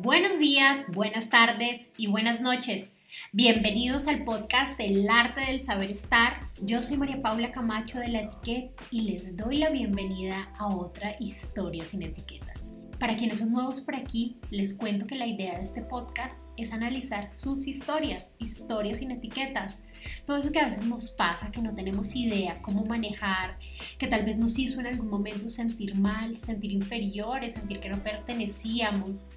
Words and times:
Buenos 0.00 0.38
días, 0.38 0.86
buenas 0.88 1.28
tardes 1.28 1.92
y 1.98 2.06
buenas 2.06 2.40
noches. 2.40 2.92
Bienvenidos 3.32 4.08
al 4.08 4.24
podcast 4.24 4.80
El 4.80 5.06
arte 5.10 5.42
del 5.42 5.60
saber 5.60 5.90
estar. 5.90 6.48
Yo 6.62 6.82
soy 6.82 6.96
María 6.96 7.20
Paula 7.20 7.52
Camacho 7.52 7.98
de 7.98 8.08
la 8.08 8.22
Etiqueta 8.22 8.82
y 8.90 9.02
les 9.02 9.36
doy 9.36 9.58
la 9.58 9.68
bienvenida 9.68 10.48
a 10.58 10.68
otra 10.68 11.16
historia 11.20 11.84
sin 11.84 12.02
etiquetas. 12.04 12.74
Para 12.98 13.16
quienes 13.16 13.40
son 13.40 13.52
nuevos 13.52 13.82
por 13.82 13.94
aquí, 13.94 14.38
les 14.50 14.72
cuento 14.72 15.06
que 15.06 15.16
la 15.16 15.26
idea 15.26 15.58
de 15.58 15.62
este 15.62 15.82
podcast 15.82 16.38
es 16.56 16.72
analizar 16.72 17.28
sus 17.28 17.66
historias, 17.66 18.34
historias 18.38 18.98
sin 19.00 19.10
etiquetas. 19.10 19.78
Todo 20.24 20.38
eso 20.38 20.52
que 20.52 20.60
a 20.60 20.64
veces 20.64 20.86
nos 20.86 21.10
pasa, 21.10 21.50
que 21.50 21.60
no 21.60 21.74
tenemos 21.74 22.16
idea 22.16 22.62
cómo 22.62 22.86
manejar, 22.86 23.58
que 23.98 24.06
tal 24.06 24.24
vez 24.24 24.38
nos 24.38 24.58
hizo 24.58 24.80
en 24.80 24.86
algún 24.86 25.10
momento 25.10 25.50
sentir 25.50 25.96
mal, 25.96 26.38
sentir 26.38 26.72
inferiores, 26.72 27.52
sentir 27.52 27.78
que 27.78 27.90
no 27.90 28.02
pertenecíamos. 28.02 29.28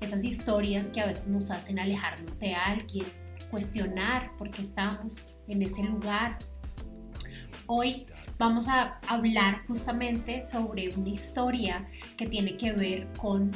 Esas 0.00 0.24
historias 0.24 0.90
que 0.90 1.00
a 1.00 1.06
veces 1.06 1.26
nos 1.26 1.50
hacen 1.50 1.78
alejarnos 1.78 2.38
de 2.38 2.54
alguien, 2.54 3.06
cuestionar 3.50 4.36
por 4.36 4.50
qué 4.50 4.62
estamos 4.62 5.36
en 5.48 5.62
ese 5.62 5.82
lugar. 5.82 6.38
Hoy 7.66 8.06
vamos 8.38 8.68
a 8.68 9.00
hablar 9.08 9.64
justamente 9.66 10.42
sobre 10.42 10.88
una 10.96 11.08
historia 11.08 11.86
que 12.16 12.26
tiene 12.26 12.56
que 12.56 12.72
ver 12.72 13.08
con 13.16 13.50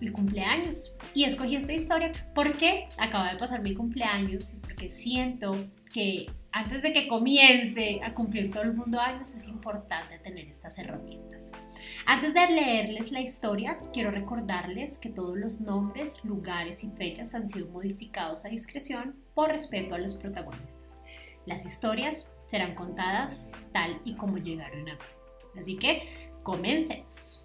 el 0.00 0.12
cumpleaños. 0.12 0.94
Y 1.14 1.24
escogí 1.24 1.56
esta 1.56 1.72
historia 1.72 2.12
porque 2.34 2.88
acaba 2.98 3.32
de 3.32 3.38
pasar 3.38 3.62
mi 3.62 3.74
cumpleaños 3.74 4.54
y 4.54 4.60
porque 4.60 4.88
siento 4.88 5.56
que 5.92 6.26
antes 6.54 6.82
de 6.82 6.92
que 6.92 7.08
comience 7.08 8.00
a 8.04 8.14
cumplir 8.14 8.52
todo 8.52 8.62
el 8.62 8.74
mundo 8.74 9.00
años 9.00 9.34
es 9.34 9.48
importante 9.48 10.20
tener 10.20 10.46
estas 10.46 10.78
herramientas. 10.78 11.50
Antes 12.06 12.32
de 12.32 12.46
leerles 12.46 13.10
la 13.10 13.20
historia, 13.20 13.80
quiero 13.92 14.12
recordarles 14.12 14.98
que 14.98 15.08
todos 15.08 15.36
los 15.36 15.60
nombres, 15.60 16.24
lugares 16.24 16.84
y 16.84 16.90
fechas 16.90 17.34
han 17.34 17.48
sido 17.48 17.66
modificados 17.66 18.44
a 18.44 18.50
discreción 18.50 19.16
por 19.34 19.50
respeto 19.50 19.96
a 19.96 19.98
los 19.98 20.14
protagonistas. 20.14 21.00
Las 21.44 21.66
historias 21.66 22.30
serán 22.46 22.76
contadas 22.76 23.48
tal 23.72 24.00
y 24.04 24.14
como 24.14 24.38
llegaron 24.38 24.88
a 24.88 24.94
mí. 24.94 25.00
Así 25.58 25.76
que, 25.76 26.30
comencemos. 26.44 27.43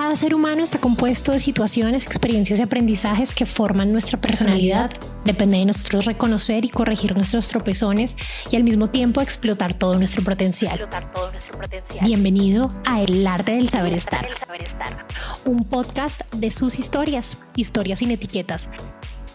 Cada 0.00 0.16
ser 0.16 0.34
humano 0.34 0.62
está 0.62 0.78
compuesto 0.78 1.30
de 1.30 1.38
situaciones, 1.40 2.06
experiencias 2.06 2.58
y 2.58 2.62
aprendizajes 2.62 3.34
que 3.34 3.44
forman 3.44 3.92
nuestra 3.92 4.18
personalidad. 4.18 4.90
Depende 5.26 5.58
de 5.58 5.66
nosotros 5.66 6.06
reconocer 6.06 6.64
y 6.64 6.70
corregir 6.70 7.14
nuestros 7.14 7.48
tropezones 7.48 8.16
y 8.50 8.56
al 8.56 8.64
mismo 8.64 8.86
tiempo 8.86 9.20
explotar 9.20 9.74
todo 9.74 9.98
nuestro 9.98 10.24
potencial. 10.24 10.88
Bienvenido 12.00 12.72
a 12.86 13.02
El 13.02 13.26
Arte 13.26 13.52
del 13.52 13.68
Saber 13.68 13.92
Estar. 13.92 14.26
Un 15.44 15.64
podcast 15.64 16.22
de 16.34 16.50
sus 16.50 16.78
historias, 16.78 17.36
historias 17.54 17.98
sin 17.98 18.10
etiquetas 18.10 18.70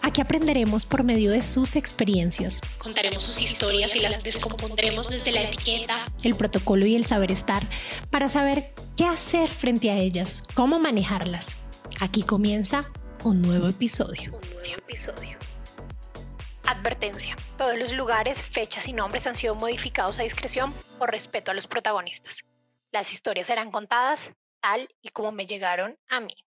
Aquí 0.05 0.21
aprenderemos 0.21 0.85
por 0.85 1.03
medio 1.03 1.31
de 1.31 1.41
sus 1.41 1.75
experiencias. 1.75 2.61
Contaremos 2.77 3.23
sus 3.23 3.41
historias 3.41 3.95
y 3.95 4.01
las 4.01 4.23
descompondremos 4.23 5.09
desde 5.09 5.31
la 5.31 5.41
etiqueta, 5.41 6.05
el 6.23 6.35
protocolo 6.35 6.85
y 6.85 6.93
el 6.93 7.05
saber 7.05 7.31
estar 7.31 7.63
para 8.11 8.29
saber 8.29 8.71
qué 8.95 9.05
hacer 9.05 9.49
frente 9.49 9.89
a 9.89 9.97
ellas, 9.97 10.43
cómo 10.53 10.79
manejarlas. 10.79 11.57
Aquí 11.99 12.21
comienza 12.21 12.91
un 13.23 13.41
nuevo 13.41 13.67
episodio. 13.67 14.31
Un 14.35 14.47
nuevo 14.51 14.77
episodio. 14.77 15.39
Advertencia. 16.67 17.35
Todos 17.57 17.75
los 17.75 17.91
lugares, 17.91 18.45
fechas 18.45 18.87
y 18.87 18.93
nombres 18.93 19.25
han 19.25 19.35
sido 19.35 19.55
modificados 19.55 20.19
a 20.19 20.23
discreción 20.23 20.71
por 20.99 21.09
respeto 21.09 21.49
a 21.49 21.55
los 21.55 21.65
protagonistas. 21.65 22.45
Las 22.91 23.11
historias 23.11 23.47
serán 23.47 23.71
contadas 23.71 24.29
tal 24.61 24.87
y 25.01 25.09
como 25.09 25.31
me 25.31 25.47
llegaron 25.47 25.97
a 26.09 26.19
mí. 26.19 26.44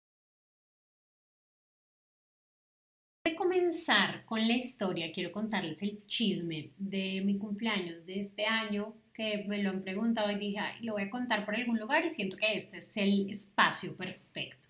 De 3.26 3.34
comenzar 3.34 4.24
con 4.24 4.46
la 4.46 4.54
historia, 4.54 5.10
quiero 5.10 5.32
contarles 5.32 5.82
el 5.82 6.06
chisme 6.06 6.70
de 6.78 7.22
mi 7.24 7.36
cumpleaños 7.38 8.06
de 8.06 8.20
este 8.20 8.46
año, 8.46 8.94
que 9.12 9.44
me 9.48 9.60
lo 9.64 9.70
han 9.70 9.82
preguntado 9.82 10.30
y 10.30 10.38
dije, 10.38 10.60
lo 10.82 10.92
voy 10.92 11.02
a 11.02 11.10
contar 11.10 11.44
por 11.44 11.56
algún 11.56 11.76
lugar 11.80 12.06
y 12.06 12.10
siento 12.10 12.36
que 12.36 12.56
este 12.56 12.78
es 12.78 12.96
el 12.96 13.28
espacio 13.28 13.96
perfecto. 13.96 14.68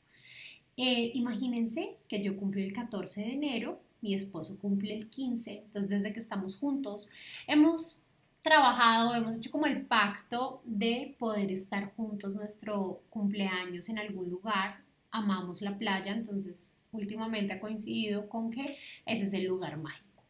Eh, 0.75 1.11
imagínense 1.13 1.99
que 2.09 2.23
yo 2.23 2.35
cumplí 2.39 2.63
el 2.63 2.73
14 2.73 3.21
de 3.21 3.33
enero, 3.35 3.79
mi 4.01 4.15
esposo 4.15 4.59
cumple 4.59 4.95
el 4.95 5.11
15, 5.11 5.65
entonces 5.67 5.91
desde 5.91 6.15
que 6.15 6.21
estamos 6.21 6.57
juntos 6.57 7.11
hemos 7.47 8.03
trabajado, 8.41 9.15
hemos 9.15 9.37
hecho 9.37 9.51
como 9.51 9.67
el 9.67 9.83
pacto 9.83 10.63
de 10.65 11.15
poder 11.19 11.53
estar 11.53 11.93
juntos 11.95 12.33
nuestro 12.33 13.03
cumpleaños 13.11 13.91
en 13.91 13.99
algún 13.99 14.31
lugar, 14.31 14.81
amamos 15.11 15.61
la 15.61 15.77
playa, 15.77 16.13
entonces 16.13 16.71
últimamente 16.97 17.53
ha 17.53 17.61
coincidido 17.61 18.29
con 18.29 18.51
que 18.51 18.79
ese 19.05 19.25
es 19.25 19.35
el 19.35 19.45
lugar 19.45 19.77
mágico. 19.79 20.23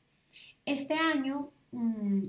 Este 0.65 0.95
año 0.95 1.51
mm, 1.73 2.29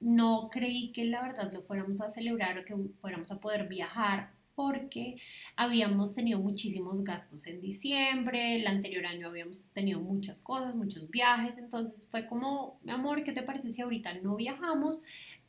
no 0.00 0.48
creí 0.50 0.92
que 0.92 1.04
la 1.04 1.22
verdad 1.22 1.52
lo 1.52 1.62
fuéramos 1.62 2.00
a 2.00 2.10
celebrar 2.10 2.58
o 2.58 2.64
que 2.64 2.74
fuéramos 3.00 3.30
a 3.30 3.40
poder 3.40 3.68
viajar 3.68 4.32
porque 4.54 5.16
habíamos 5.56 6.14
tenido 6.14 6.38
muchísimos 6.38 7.02
gastos 7.04 7.46
en 7.46 7.60
diciembre, 7.60 8.56
el 8.56 8.66
anterior 8.66 9.06
año 9.06 9.28
habíamos 9.28 9.70
tenido 9.70 10.00
muchas 10.00 10.42
cosas, 10.42 10.74
muchos 10.74 11.10
viajes, 11.10 11.58
entonces 11.58 12.06
fue 12.10 12.26
como, 12.26 12.78
mi 12.82 12.92
amor, 12.92 13.24
¿qué 13.24 13.32
te 13.32 13.42
parece 13.42 13.70
si 13.70 13.80
ahorita 13.80 14.14
no 14.14 14.36
viajamos 14.36 15.00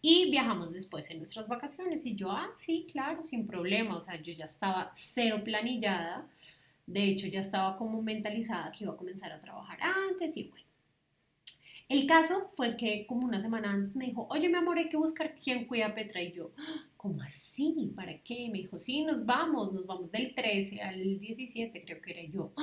y 0.02 0.32
viajamos 0.32 0.74
después 0.74 1.10
en 1.12 1.18
nuestras 1.18 1.48
vacaciones? 1.48 2.06
Y 2.06 2.16
yo, 2.16 2.32
ah, 2.32 2.52
sí, 2.56 2.88
claro, 2.92 3.24
sin 3.24 3.46
problema, 3.46 3.98
o 3.98 4.02
sea, 4.02 4.22
yo 4.22 4.34
ya 4.34 4.46
estaba 4.46 4.92
cero 4.94 5.42
planillada 5.44 6.28
de 6.86 7.04
hecho, 7.06 7.28
ya 7.28 7.40
estaba 7.40 7.78
como 7.78 8.02
mentalizada 8.02 8.72
que 8.72 8.84
iba 8.84 8.94
a 8.94 8.98
comenzar 8.98 9.32
a 9.32 9.42
trabajar 9.42 9.80
antes 9.82 10.36
y 10.38 10.44
bueno. 10.44 10.64
El 11.90 12.08
caso 12.08 12.50
fue 12.56 12.76
que 12.78 13.06
como 13.06 13.28
una 13.28 13.40
semana 13.40 13.72
antes 13.72 13.96
me 13.96 14.06
dijo, 14.06 14.26
oye 14.30 14.50
mi 14.50 14.56
amor, 14.56 14.78
hay 14.78 14.90
que 14.90 14.98
buscar 14.98 15.36
quién 15.36 15.66
cuida 15.68 15.88
a 15.88 15.94
Petra 15.94 16.22
y 16.22 16.32
yo, 16.32 16.52
¿cómo 16.98 17.22
así? 17.22 17.92
¿Para 17.96 18.18
qué? 18.24 18.50
Me 18.50 18.60
dijo, 18.60 18.80
sí, 18.80 19.04
nos 19.04 19.26
vamos, 19.26 19.74
nos 19.74 19.86
vamos 19.86 20.12
del 20.12 20.34
13 20.34 20.82
al 20.82 21.20
17, 21.20 21.84
creo 21.84 22.02
que 22.02 22.12
era 22.12 22.24
yo. 22.24 22.54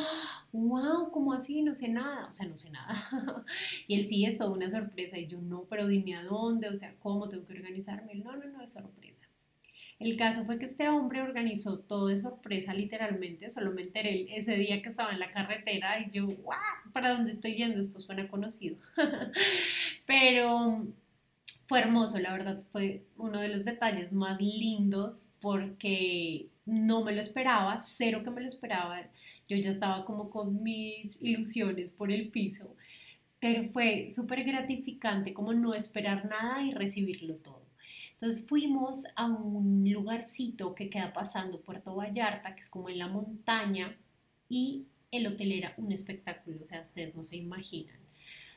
¡Wow! 0.53 1.11
¿Cómo 1.13 1.35
así? 1.35 1.63
No 1.63 1.75
sé 1.75 1.89
nada, 1.89 2.29
o 2.29 2.33
sea, 2.33 2.49
no 2.49 2.57
sé 2.57 2.71
nada. 2.71 3.45
y 3.87 3.95
él 3.95 4.03
sí, 4.03 4.25
es 4.25 4.39
toda 4.39 4.51
una 4.51 4.71
sorpresa 4.71 5.19
y 5.19 5.27
yo 5.27 5.41
no, 5.41 5.65
pero 5.69 5.87
dime 5.87 6.17
a 6.17 6.25
dónde, 6.25 6.69
o 6.69 6.77
sea, 6.77 6.95
¿cómo 6.99 7.29
tengo 7.29 7.45
que 7.45 7.53
organizarme? 7.53 8.15
No, 8.15 8.35
no, 8.37 8.49
no, 8.49 8.63
es 8.63 8.73
sorpresa. 8.73 9.10
El 10.01 10.17
caso 10.17 10.47
fue 10.47 10.59
que 10.59 10.65
este 10.65 10.89
hombre 10.89 11.21
organizó 11.21 11.79
todo 11.79 12.07
de 12.09 12.17
sorpresa 12.17 12.73
literalmente, 12.73 13.51
solo 13.51 13.71
me 13.71 13.83
enteré 13.83 14.35
ese 14.35 14.57
día 14.57 14.81
que 14.81 14.89
estaba 14.89 15.13
en 15.13 15.21
la 15.21 15.31
carretera 15.31 16.01
y 16.01 16.11
yo, 16.11 16.27
¡guau! 16.27 16.59
¿Para 16.93 17.11
dónde 17.11 17.33
estoy 17.33 17.55
yendo? 17.55 17.79
Esto 17.79 18.01
suena 18.01 18.27
conocido. 18.27 18.77
Pero 20.07 20.87
fue 21.67 21.81
hermoso, 21.81 22.19
la 22.19 22.33
verdad, 22.33 22.63
fue 22.73 23.05
uno 23.19 23.41
de 23.41 23.49
los 23.49 23.67
detalles 23.67 24.11
más 24.11 24.41
lindos 24.41 25.35
porque 25.41 26.49
no 26.65 27.05
me 27.05 27.13
lo 27.13 27.21
esperaba, 27.21 27.81
cero 27.83 28.23
que 28.25 28.31
me 28.31 28.41
lo 28.41 28.47
esperaba. 28.47 29.03
Yo 29.49 29.57
ya 29.59 29.71
estaba 29.71 30.07
como 30.07 30.31
con 30.31 30.63
mis 30.63 31.21
ilusiones 31.23 31.91
por 31.91 32.11
el 32.11 32.31
piso, 32.31 32.75
pero 33.39 33.65
fue 33.65 34.09
súper 34.11 34.45
gratificante 34.45 35.35
como 35.35 35.53
no 35.53 35.75
esperar 35.75 36.25
nada 36.25 36.63
y 36.63 36.73
recibirlo 36.73 37.35
todo. 37.37 37.60
Entonces 38.21 38.47
fuimos 38.47 39.07
a 39.17 39.25
un 39.25 39.91
lugarcito 39.91 40.75
que 40.75 40.91
queda 40.91 41.11
pasando 41.11 41.63
Puerto 41.63 41.95
Vallarta, 41.95 42.55
que 42.55 42.61
es 42.61 42.69
como 42.69 42.91
en 42.91 42.99
la 42.99 43.09
montaña, 43.09 43.97
y 44.47 44.85
el 45.11 45.27
hotel 45.27 45.53
era 45.53 45.73
un 45.79 45.91
espectáculo, 45.91 46.59
o 46.63 46.67
sea, 46.67 46.83
ustedes 46.83 47.17
no 47.17 47.25
se 47.25 47.39
imaginan. 47.39 47.97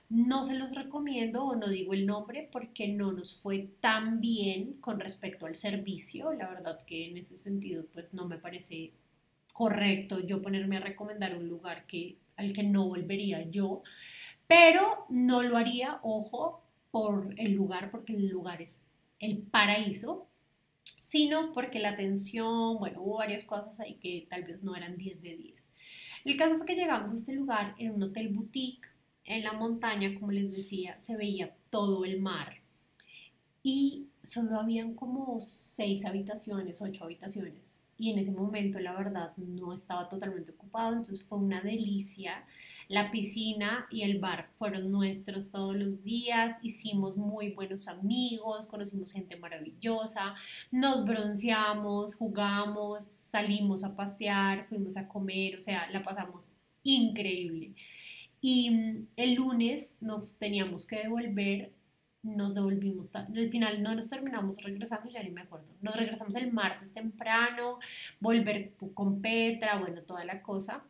No 0.10 0.44
se 0.44 0.60
los 0.60 0.76
recomiendo 0.76 1.46
o 1.46 1.56
no 1.56 1.70
digo 1.70 1.94
el 1.94 2.06
nombre 2.06 2.50
porque 2.52 2.90
no 2.90 3.14
nos 3.14 3.40
fue 3.40 3.70
tan 3.80 4.20
bien 4.20 4.74
con 4.82 5.00
respecto 5.00 5.46
al 5.46 5.56
servicio. 5.56 6.34
La 6.34 6.50
verdad 6.50 6.84
que 6.86 7.08
en 7.08 7.18
ese 7.18 7.38
sentido 7.38 7.86
pues 7.94 8.14
no 8.14 8.28
me 8.28 8.38
parece 8.38 8.92
correcto 9.54 10.20
yo 10.20 10.42
ponerme 10.42 10.76
a 10.76 10.82
recomendar 10.82 11.38
un 11.38 11.48
lugar 11.48 11.88
que, 11.88 12.18
al 12.36 12.52
que 12.52 12.64
no 12.64 12.90
volvería 12.90 13.50
yo, 13.50 13.82
pero 14.46 15.06
no 15.08 15.42
lo 15.42 15.56
haría, 15.56 16.00
ojo, 16.04 16.62
por 16.92 17.34
el 17.38 17.54
lugar 17.54 17.92
porque 17.92 18.14
el 18.14 18.28
lugar 18.28 18.62
es 18.62 18.86
el 19.24 19.38
paraíso, 19.38 20.28
sino 21.00 21.52
porque 21.52 21.80
la 21.80 21.90
atención, 21.90 22.78
bueno, 22.78 23.02
hubo 23.02 23.18
varias 23.18 23.44
cosas 23.44 23.80
ahí 23.80 23.96
que 23.96 24.28
tal 24.30 24.44
vez 24.44 24.64
no 24.64 24.76
eran 24.76 24.98
10 24.98 25.22
de 25.22 25.38
10. 25.38 25.70
El 26.26 26.38
caso 26.38 26.58
fue 26.58 26.66
que 26.66 26.76
llegamos 26.76 27.12
a 27.12 27.16
este 27.16 27.34
lugar 27.34 27.76
en 27.78 27.92
un 27.92 28.04
hotel 28.04 28.30
boutique 28.30 28.88
en 29.26 29.44
la 29.44 29.54
montaña, 29.54 30.14
como 30.20 30.32
les 30.32 30.52
decía, 30.52 31.00
se 31.00 31.16
veía 31.16 31.56
todo 31.70 32.06
el 32.06 32.20
mar 32.20 32.62
y 33.62 34.08
solo 34.22 34.60
habían 34.60 34.94
como 34.94 35.40
seis 35.40 36.06
habitaciones, 36.06 36.82
ocho 36.82 37.06
habitaciones 37.06 37.80
y 38.04 38.10
en 38.10 38.20
ese 38.20 38.34
momento 38.34 38.82
la 38.82 38.92
verdad 38.92 39.32
no 39.38 39.74
estaba 39.74 40.10
totalmente 40.10 40.52
ocupado, 40.52 40.90
entonces 40.90 41.24
fue 41.26 41.38
una 41.38 41.62
delicia. 41.62 42.44
La 42.90 43.12
piscina 43.12 43.88
y 43.90 44.02
el 44.02 44.20
bar 44.20 44.50
fueron 44.58 44.92
nuestros 44.92 45.52
todos 45.52 45.78
los 45.78 46.04
días, 46.04 46.58
hicimos 46.62 47.16
muy 47.16 47.52
buenos 47.52 47.88
amigos, 47.88 48.68
conocimos 48.68 49.14
gente 49.14 49.38
maravillosa, 49.38 50.36
nos 50.70 51.06
bronceamos, 51.06 52.16
jugamos, 52.16 53.06
salimos 53.06 53.86
a 53.86 53.96
pasear, 53.96 54.66
fuimos 54.66 54.98
a 54.98 55.08
comer, 55.08 55.56
o 55.56 55.62
sea, 55.62 55.90
la 55.90 56.04
pasamos 56.04 56.58
increíble. 56.84 57.74
Y 58.42 58.70
mm, 58.70 59.08
el 59.16 59.36
lunes 59.36 59.98
nos 60.02 60.38
teníamos 60.38 60.86
que 60.86 60.98
devolver 60.98 61.72
nos 62.24 62.56
devolvimos, 62.56 63.14
al 63.14 63.50
final 63.50 63.84
no 63.84 63.94
nos 63.94 64.10
terminamos 64.10 64.62
regresando, 64.64 65.10
ya 65.10 65.22
ni 65.22 65.30
me 65.30 65.42
acuerdo, 65.42 65.68
nos 65.82 65.96
regresamos 65.96 66.36
el 66.38 66.52
martes 66.52 66.94
temprano, 66.94 67.80
volver 68.20 68.74
con 68.94 69.22
Petra, 69.22 69.78
bueno, 69.78 70.02
toda 70.02 70.24
la 70.26 70.42
cosa. 70.42 70.84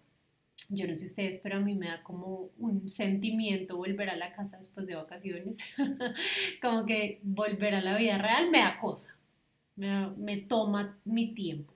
Yo 0.70 0.88
no 0.88 0.96
sé 0.96 1.06
ustedes, 1.06 1.40
pero 1.44 1.58
a 1.58 1.60
mí 1.60 1.76
me 1.76 1.88
da 1.88 2.02
como 2.04 2.50
un 2.58 2.88
sentimiento 2.88 3.76
volver 3.76 4.10
a 4.10 4.16
la 4.16 4.32
casa 4.32 4.58
después 4.58 4.88
de 4.88 4.96
vacaciones, 4.96 5.60
como 6.62 6.86
que 6.86 7.20
volver 7.24 7.76
a 7.76 7.82
la 7.82 7.98
vida 7.98 8.18
real 8.18 8.50
me 8.50 8.60
da 8.60 8.80
cosa, 8.80 9.18
me, 9.76 10.12
me 10.12 10.38
toma 10.38 10.98
mi 11.04 11.34
tiempo. 11.34 11.74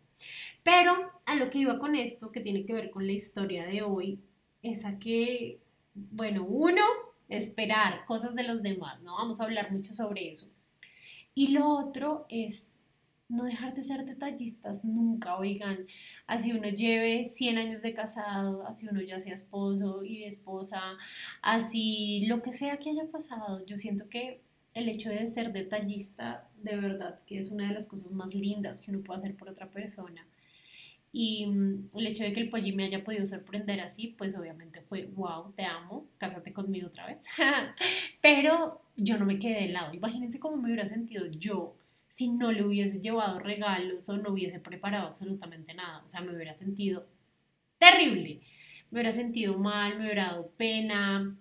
Pero 0.64 0.94
a 1.26 1.36
lo 1.36 1.50
que 1.50 1.60
iba 1.60 1.80
con 1.80 1.96
esto, 1.96 2.32
que 2.32 2.42
tiene 2.42 2.66
que 2.66 2.74
ver 2.74 2.92
con 2.92 3.06
la 3.06 3.14
historia 3.14 3.66
de 3.66 3.82
hoy, 3.82 4.20
es 4.62 4.86
a 4.86 5.00
que, 5.00 5.60
bueno, 5.94 6.46
uno, 6.46 6.84
esperar 7.30 8.06
cosas 8.06 8.36
de 8.36 8.44
los 8.44 8.62
demás, 8.62 9.02
¿no? 9.02 9.16
Vamos 9.16 9.40
a 9.40 9.46
hablar 9.46 9.72
mucho 9.72 9.94
sobre 9.94 10.30
eso. 10.30 10.50
Y 11.34 11.50
lo 11.50 11.70
otro 11.70 12.26
es 12.30 12.80
no 13.30 13.44
dejar 13.44 13.76
de 13.76 13.84
ser 13.84 14.06
detallistas 14.06 14.86
nunca, 14.86 15.38
oigan, 15.38 15.86
así 16.28 16.54
uno 16.54 16.70
lleve 16.70 17.26
100 17.26 17.58
años 17.58 17.82
de 17.82 17.94
casado, 17.94 18.66
así 18.66 18.88
uno 18.90 19.02
ya 19.02 19.20
sea 19.20 19.34
esposo 19.34 20.04
y 20.04 20.24
esposa, 20.24 20.82
así 21.42 22.26
lo 22.28 22.42
que 22.42 22.54
sea 22.54 22.78
que 22.78 22.90
haya 22.92 23.12
pasado, 23.12 23.66
yo 23.66 23.78
siento 23.78 24.08
que 24.10 24.42
el 24.74 24.88
hecho 24.90 25.10
de 25.10 25.28
ser 25.28 25.52
detallista, 25.52 26.48
de 26.62 26.78
verdad, 26.78 27.20
que 27.26 27.40
es 27.40 27.52
una 27.52 27.68
de 27.68 27.74
las 27.74 27.88
cosas 27.88 28.14
más 28.14 28.34
lindas 28.36 28.80
que 28.80 28.92
uno 28.92 29.02
puede 29.02 29.18
hacer 29.18 29.36
por 29.36 29.50
otra 29.50 29.70
persona. 29.70 30.26
Y 31.20 31.48
mm, 31.48 31.90
el 31.96 32.06
hecho 32.06 32.24
de 32.24 32.32
que 32.32 32.42
el 32.42 32.50
pollo 32.50 32.76
me 32.76 32.84
haya 32.84 33.04
podido 33.04 33.26
sorprender 33.26 33.82
así, 33.82 34.14
pues 34.20 34.38
obviamente 34.38 34.82
fue, 34.82 35.08
wow, 35.16 35.52
te 35.54 35.64
amo, 35.66 36.06
cásate 36.20 36.54
conmigo 36.54 36.90
otra 36.90 37.08
vez. 37.08 37.24
Pero 38.22 38.84
yo 38.96 39.18
no 39.18 39.26
me 39.26 39.40
quedé 39.40 39.62
de 39.62 39.70
lado. 39.70 39.96
Imagínense 39.96 40.40
cómo 40.40 40.58
me 40.58 40.66
hubiera 40.66 40.86
sentido 40.86 41.26
yo 41.26 41.76
si 42.08 42.28
no 42.28 42.52
le 42.52 42.64
hubiese 42.64 43.02
llevado 43.02 43.40
regalos 43.40 44.08
o 44.10 44.18
no 44.18 44.30
hubiese 44.30 44.60
preparado 44.60 45.08
absolutamente 45.08 45.74
nada. 45.74 46.04
O 46.06 46.08
sea, 46.08 46.22
me 46.22 46.36
hubiera 46.36 46.54
sentido 46.54 47.08
terrible. 47.80 48.42
Me 48.92 48.98
hubiera 48.98 49.12
sentido 49.12 49.58
mal, 49.58 49.98
me 49.98 50.06
hubiera 50.06 50.26
dado 50.26 50.52
pena. 50.52 51.36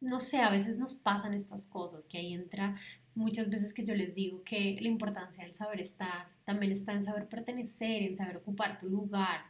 No 0.00 0.20
sé, 0.20 0.38
a 0.38 0.50
veces 0.50 0.78
nos 0.78 0.94
pasan 0.94 1.34
estas 1.34 1.66
cosas, 1.66 2.06
que 2.06 2.18
ahí 2.18 2.34
entra 2.34 2.76
muchas 3.18 3.50
veces 3.50 3.74
que 3.74 3.84
yo 3.84 3.94
les 3.94 4.14
digo 4.14 4.42
que 4.44 4.78
la 4.80 4.88
importancia 4.88 5.44
del 5.44 5.52
saber 5.52 5.80
estar 5.80 6.28
también 6.44 6.72
está 6.72 6.92
en 6.92 7.02
saber 7.02 7.28
pertenecer, 7.28 8.02
en 8.02 8.14
saber 8.14 8.36
ocupar 8.36 8.78
tu 8.78 8.88
lugar, 8.88 9.40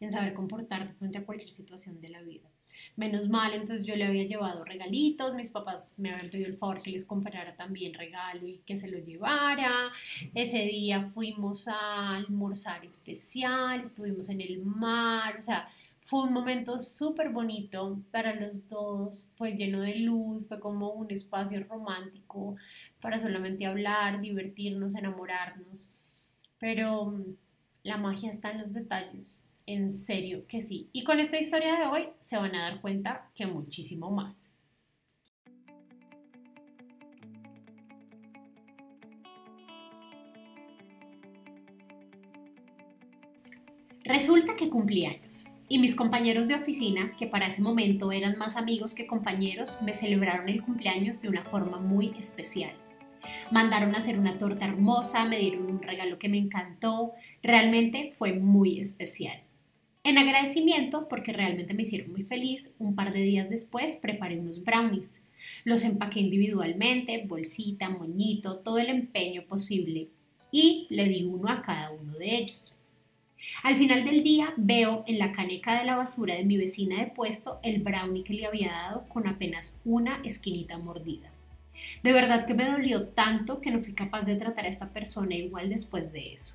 en 0.00 0.10
saber 0.10 0.32
comportarte 0.32 0.94
frente 0.94 1.18
a 1.18 1.24
cualquier 1.24 1.50
situación 1.50 2.00
de 2.00 2.08
la 2.08 2.22
vida. 2.22 2.48
Menos 2.96 3.28
mal, 3.28 3.52
entonces 3.52 3.86
yo 3.86 3.94
le 3.94 4.06
había 4.06 4.26
llevado 4.26 4.64
regalitos, 4.64 5.34
mis 5.34 5.50
papás 5.50 5.94
me 5.98 6.10
habían 6.10 6.30
pedido 6.30 6.48
el 6.48 6.56
favor 6.56 6.80
que 6.82 6.90
les 6.90 7.04
comprara 7.04 7.54
también 7.54 7.92
regalo 7.92 8.48
y 8.48 8.62
que 8.64 8.78
se 8.78 8.88
lo 8.88 8.98
llevara. 8.98 9.92
Ese 10.34 10.64
día 10.64 11.02
fuimos 11.02 11.68
a 11.68 12.16
almorzar 12.16 12.82
especial, 12.82 13.82
estuvimos 13.82 14.30
en 14.30 14.40
el 14.40 14.64
mar, 14.64 15.36
o 15.38 15.42
sea, 15.42 15.68
fue 16.00 16.22
un 16.22 16.32
momento 16.32 16.78
súper 16.78 17.28
bonito 17.28 18.00
para 18.10 18.34
los 18.34 18.66
dos, 18.66 19.28
fue 19.34 19.52
lleno 19.52 19.80
de 19.82 19.96
luz, 19.96 20.46
fue 20.48 20.58
como 20.58 20.90
un 20.90 21.10
espacio 21.10 21.62
romántico 21.68 22.56
para 23.00 23.18
solamente 23.18 23.66
hablar, 23.66 24.20
divertirnos, 24.20 24.94
enamorarnos. 24.94 25.92
Pero 26.58 27.06
mm, 27.06 27.36
la 27.82 27.96
magia 27.96 28.30
está 28.30 28.50
en 28.50 28.62
los 28.62 28.72
detalles, 28.72 29.48
en 29.66 29.90
serio 29.90 30.46
que 30.46 30.60
sí. 30.60 30.88
Y 30.92 31.04
con 31.04 31.20
esta 31.20 31.38
historia 31.38 31.78
de 31.78 31.86
hoy 31.86 32.08
se 32.18 32.36
van 32.36 32.54
a 32.54 32.62
dar 32.62 32.80
cuenta 32.80 33.30
que 33.34 33.46
muchísimo 33.46 34.10
más. 34.10 34.52
Resulta 44.04 44.56
que 44.56 44.68
cumplí 44.68 45.06
años 45.06 45.46
y 45.68 45.78
mis 45.78 45.94
compañeros 45.94 46.48
de 46.48 46.56
oficina, 46.56 47.14
que 47.16 47.28
para 47.28 47.46
ese 47.46 47.62
momento 47.62 48.10
eran 48.10 48.36
más 48.36 48.56
amigos 48.56 48.92
que 48.96 49.06
compañeros, 49.06 49.78
me 49.82 49.94
celebraron 49.94 50.48
el 50.48 50.64
cumpleaños 50.64 51.22
de 51.22 51.28
una 51.28 51.44
forma 51.44 51.78
muy 51.78 52.16
especial. 52.18 52.74
Mandaron 53.50 53.94
a 53.94 53.98
hacer 53.98 54.18
una 54.18 54.38
torta 54.38 54.64
hermosa, 54.64 55.24
me 55.24 55.38
dieron 55.38 55.66
un 55.66 55.82
regalo 55.82 56.18
que 56.18 56.28
me 56.28 56.38
encantó, 56.38 57.12
realmente 57.42 58.12
fue 58.16 58.32
muy 58.32 58.80
especial. 58.80 59.40
En 60.02 60.16
agradecimiento, 60.16 61.08
porque 61.08 61.32
realmente 61.32 61.74
me 61.74 61.82
hicieron 61.82 62.12
muy 62.12 62.22
feliz, 62.22 62.74
un 62.78 62.94
par 62.94 63.12
de 63.12 63.20
días 63.20 63.50
después 63.50 63.96
preparé 63.96 64.38
unos 64.38 64.64
brownies. 64.64 65.22
Los 65.64 65.84
empaqué 65.84 66.20
individualmente, 66.20 67.24
bolsita, 67.26 67.88
moñito, 67.90 68.58
todo 68.58 68.78
el 68.78 68.88
empeño 68.88 69.42
posible 69.42 70.08
y 70.50 70.86
le 70.90 71.06
di 71.06 71.24
uno 71.24 71.48
a 71.48 71.62
cada 71.62 71.90
uno 71.90 72.14
de 72.14 72.36
ellos. 72.36 72.74
Al 73.62 73.76
final 73.76 74.04
del 74.04 74.22
día 74.22 74.52
veo 74.56 75.04
en 75.06 75.18
la 75.18 75.32
caneca 75.32 75.78
de 75.78 75.84
la 75.84 75.96
basura 75.96 76.34
de 76.34 76.44
mi 76.44 76.56
vecina 76.56 76.98
de 76.98 77.06
puesto 77.06 77.58
el 77.62 77.82
brownie 77.82 78.24
que 78.24 78.34
le 78.34 78.46
había 78.46 78.72
dado 78.72 79.08
con 79.08 79.26
apenas 79.26 79.80
una 79.84 80.20
esquinita 80.24 80.78
mordida. 80.78 81.30
De 82.02 82.12
verdad 82.12 82.46
que 82.46 82.54
me 82.54 82.70
dolió 82.70 83.08
tanto 83.08 83.60
que 83.60 83.70
no 83.70 83.80
fui 83.80 83.92
capaz 83.92 84.26
de 84.26 84.36
tratar 84.36 84.64
a 84.64 84.68
esta 84.68 84.88
persona 84.88 85.34
igual 85.34 85.68
después 85.68 86.12
de 86.12 86.32
eso. 86.32 86.54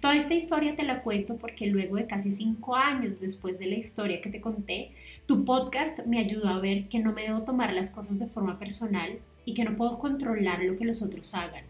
Toda 0.00 0.14
esta 0.16 0.34
historia 0.34 0.76
te 0.76 0.84
la 0.84 1.02
cuento 1.02 1.36
porque 1.36 1.66
luego 1.66 1.96
de 1.96 2.06
casi 2.06 2.30
cinco 2.30 2.76
años 2.76 3.20
después 3.20 3.58
de 3.58 3.66
la 3.66 3.74
historia 3.74 4.20
que 4.20 4.30
te 4.30 4.40
conté, 4.40 4.92
tu 5.26 5.44
podcast 5.44 6.00
me 6.06 6.18
ayudó 6.18 6.48
a 6.48 6.60
ver 6.60 6.88
que 6.88 6.98
no 6.98 7.12
me 7.12 7.22
debo 7.22 7.42
tomar 7.42 7.72
las 7.74 7.90
cosas 7.90 8.18
de 8.18 8.26
forma 8.26 8.58
personal 8.58 9.18
y 9.44 9.54
que 9.54 9.64
no 9.64 9.76
puedo 9.76 9.98
controlar 9.98 10.62
lo 10.62 10.76
que 10.76 10.84
los 10.84 11.02
otros 11.02 11.34
hagan, 11.34 11.64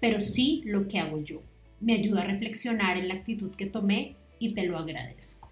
pero 0.00 0.20
sí 0.20 0.62
lo 0.64 0.86
que 0.86 0.98
hago 0.98 1.22
yo. 1.22 1.42
Me 1.80 1.94
ayuda 1.94 2.22
a 2.22 2.26
reflexionar 2.26 2.96
en 2.96 3.08
la 3.08 3.14
actitud 3.14 3.54
que 3.54 3.66
tomé 3.66 4.16
y 4.38 4.54
te 4.54 4.64
lo 4.64 4.78
agradezco. 4.78 5.50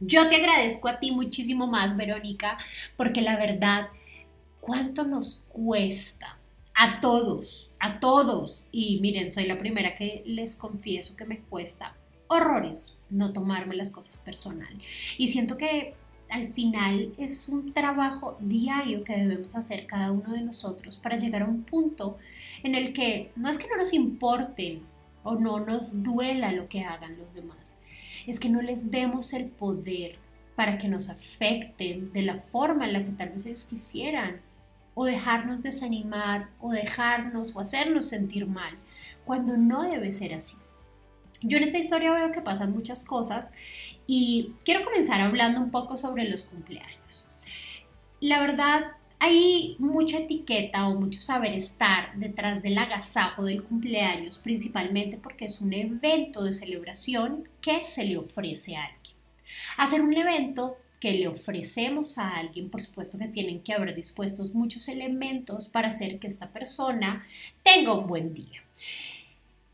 Yo 0.00 0.28
te 0.28 0.36
agradezco 0.36 0.88
a 0.88 0.98
ti 1.00 1.10
muchísimo 1.10 1.66
más, 1.66 1.96
Verónica, 1.96 2.58
porque 2.96 3.22
la 3.22 3.36
verdad 3.36 3.88
¿Cuánto 4.66 5.04
nos 5.04 5.44
cuesta? 5.48 6.40
A 6.74 6.98
todos, 6.98 7.70
a 7.78 8.00
todos. 8.00 8.66
Y 8.72 8.98
miren, 8.98 9.30
soy 9.30 9.46
la 9.46 9.58
primera 9.58 9.94
que 9.94 10.24
les 10.26 10.56
confieso 10.56 11.14
que 11.14 11.24
me 11.24 11.38
cuesta 11.38 11.94
horrores 12.26 12.98
no 13.08 13.32
tomarme 13.32 13.76
las 13.76 13.90
cosas 13.90 14.18
personal. 14.18 14.76
Y 15.18 15.28
siento 15.28 15.56
que 15.56 15.94
al 16.28 16.48
final 16.48 17.14
es 17.16 17.48
un 17.48 17.72
trabajo 17.72 18.36
diario 18.40 19.04
que 19.04 19.16
debemos 19.16 19.54
hacer 19.54 19.86
cada 19.86 20.10
uno 20.10 20.32
de 20.32 20.40
nosotros 20.40 20.96
para 20.96 21.16
llegar 21.16 21.42
a 21.42 21.48
un 21.48 21.62
punto 21.62 22.18
en 22.64 22.74
el 22.74 22.92
que 22.92 23.30
no 23.36 23.48
es 23.48 23.58
que 23.58 23.68
no 23.68 23.76
nos 23.76 23.92
importen 23.92 24.80
o 25.22 25.36
no 25.36 25.60
nos 25.60 26.02
duela 26.02 26.50
lo 26.50 26.68
que 26.68 26.82
hagan 26.82 27.16
los 27.18 27.34
demás, 27.34 27.78
es 28.26 28.40
que 28.40 28.48
no 28.48 28.62
les 28.62 28.90
demos 28.90 29.32
el 29.32 29.44
poder 29.44 30.16
para 30.56 30.76
que 30.76 30.88
nos 30.88 31.08
afecten 31.08 32.12
de 32.12 32.22
la 32.22 32.40
forma 32.40 32.86
en 32.86 32.94
la 32.94 33.04
que 33.04 33.12
tal 33.12 33.28
vez 33.28 33.46
ellos 33.46 33.66
quisieran 33.66 34.40
o 34.96 35.04
dejarnos 35.04 35.62
desanimar 35.62 36.48
o 36.58 36.72
dejarnos 36.72 37.54
o 37.54 37.60
hacernos 37.60 38.08
sentir 38.08 38.46
mal, 38.46 38.72
cuando 39.26 39.56
no 39.56 39.82
debe 39.82 40.10
ser 40.10 40.32
así. 40.32 40.56
Yo 41.42 41.58
en 41.58 41.64
esta 41.64 41.76
historia 41.76 42.12
veo 42.12 42.32
que 42.32 42.40
pasan 42.40 42.72
muchas 42.72 43.04
cosas 43.04 43.52
y 44.06 44.54
quiero 44.64 44.84
comenzar 44.84 45.20
hablando 45.20 45.60
un 45.60 45.70
poco 45.70 45.98
sobre 45.98 46.26
los 46.28 46.46
cumpleaños. 46.46 47.26
La 48.20 48.40
verdad, 48.40 48.92
hay 49.18 49.76
mucha 49.78 50.16
etiqueta 50.16 50.88
o 50.88 50.94
mucho 50.98 51.20
saber 51.20 51.52
estar 51.52 52.16
detrás 52.16 52.62
del 52.62 52.78
agasajo 52.78 53.44
del 53.44 53.64
cumpleaños, 53.64 54.38
principalmente 54.38 55.18
porque 55.18 55.44
es 55.44 55.60
un 55.60 55.74
evento 55.74 56.42
de 56.42 56.54
celebración 56.54 57.46
que 57.60 57.82
se 57.82 58.04
le 58.04 58.16
ofrece 58.16 58.76
a 58.76 58.84
alguien. 58.84 59.16
Hacer 59.76 60.00
un 60.00 60.14
evento 60.14 60.78
que 61.06 61.12
le 61.12 61.28
ofrecemos 61.28 62.18
a 62.18 62.34
alguien, 62.34 62.68
por 62.68 62.82
supuesto 62.82 63.16
que 63.16 63.28
tienen 63.28 63.60
que 63.60 63.72
haber 63.72 63.94
dispuestos 63.94 64.56
muchos 64.56 64.88
elementos 64.88 65.68
para 65.68 65.86
hacer 65.86 66.18
que 66.18 66.26
esta 66.26 66.48
persona 66.48 67.24
tenga 67.62 67.92
un 67.92 68.08
buen 68.08 68.34
día. 68.34 68.64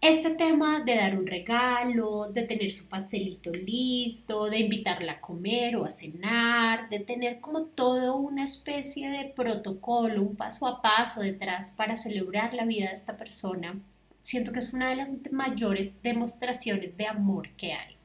Este 0.02 0.28
tema 0.28 0.80
de 0.80 0.94
dar 0.94 1.16
un 1.16 1.26
regalo, 1.26 2.30
de 2.30 2.42
tener 2.42 2.70
su 2.70 2.86
pastelito 2.86 3.50
listo, 3.50 4.50
de 4.50 4.58
invitarla 4.58 5.12
a 5.12 5.20
comer 5.22 5.76
o 5.76 5.86
a 5.86 5.90
cenar, 5.90 6.90
de 6.90 7.00
tener 7.00 7.40
como 7.40 7.62
todo 7.62 8.16
una 8.16 8.44
especie 8.44 9.08
de 9.08 9.24
protocolo, 9.24 10.20
un 10.20 10.36
paso 10.36 10.66
a 10.66 10.82
paso 10.82 11.22
detrás 11.22 11.70
para 11.70 11.96
celebrar 11.96 12.52
la 12.52 12.66
vida 12.66 12.90
de 12.90 12.96
esta 12.96 13.16
persona, 13.16 13.80
Siento 14.20 14.52
que 14.52 14.60
es 14.60 14.72
una 14.72 14.90
de 14.90 14.94
las 14.94 15.16
mayores 15.32 16.00
demostraciones 16.00 16.96
de 16.96 17.08
amor 17.08 17.48
que 17.56 17.72
hay. 17.72 17.96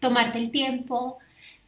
Tomarte 0.00 0.40
el 0.40 0.50
tiempo 0.50 1.20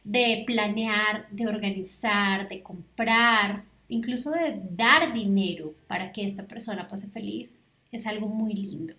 de 0.05 0.43
planear, 0.45 1.27
de 1.31 1.47
organizar, 1.47 2.47
de 2.47 2.61
comprar, 2.61 3.63
incluso 3.89 4.31
de 4.31 4.61
dar 4.71 5.11
dinero 5.11 5.73
para 5.87 6.13
que 6.13 6.23
esta 6.23 6.43
persona 6.43 6.87
pase 6.87 7.09
feliz, 7.09 7.59
es 7.91 8.05
algo 8.05 8.27
muy 8.27 8.53
lindo. 8.53 8.93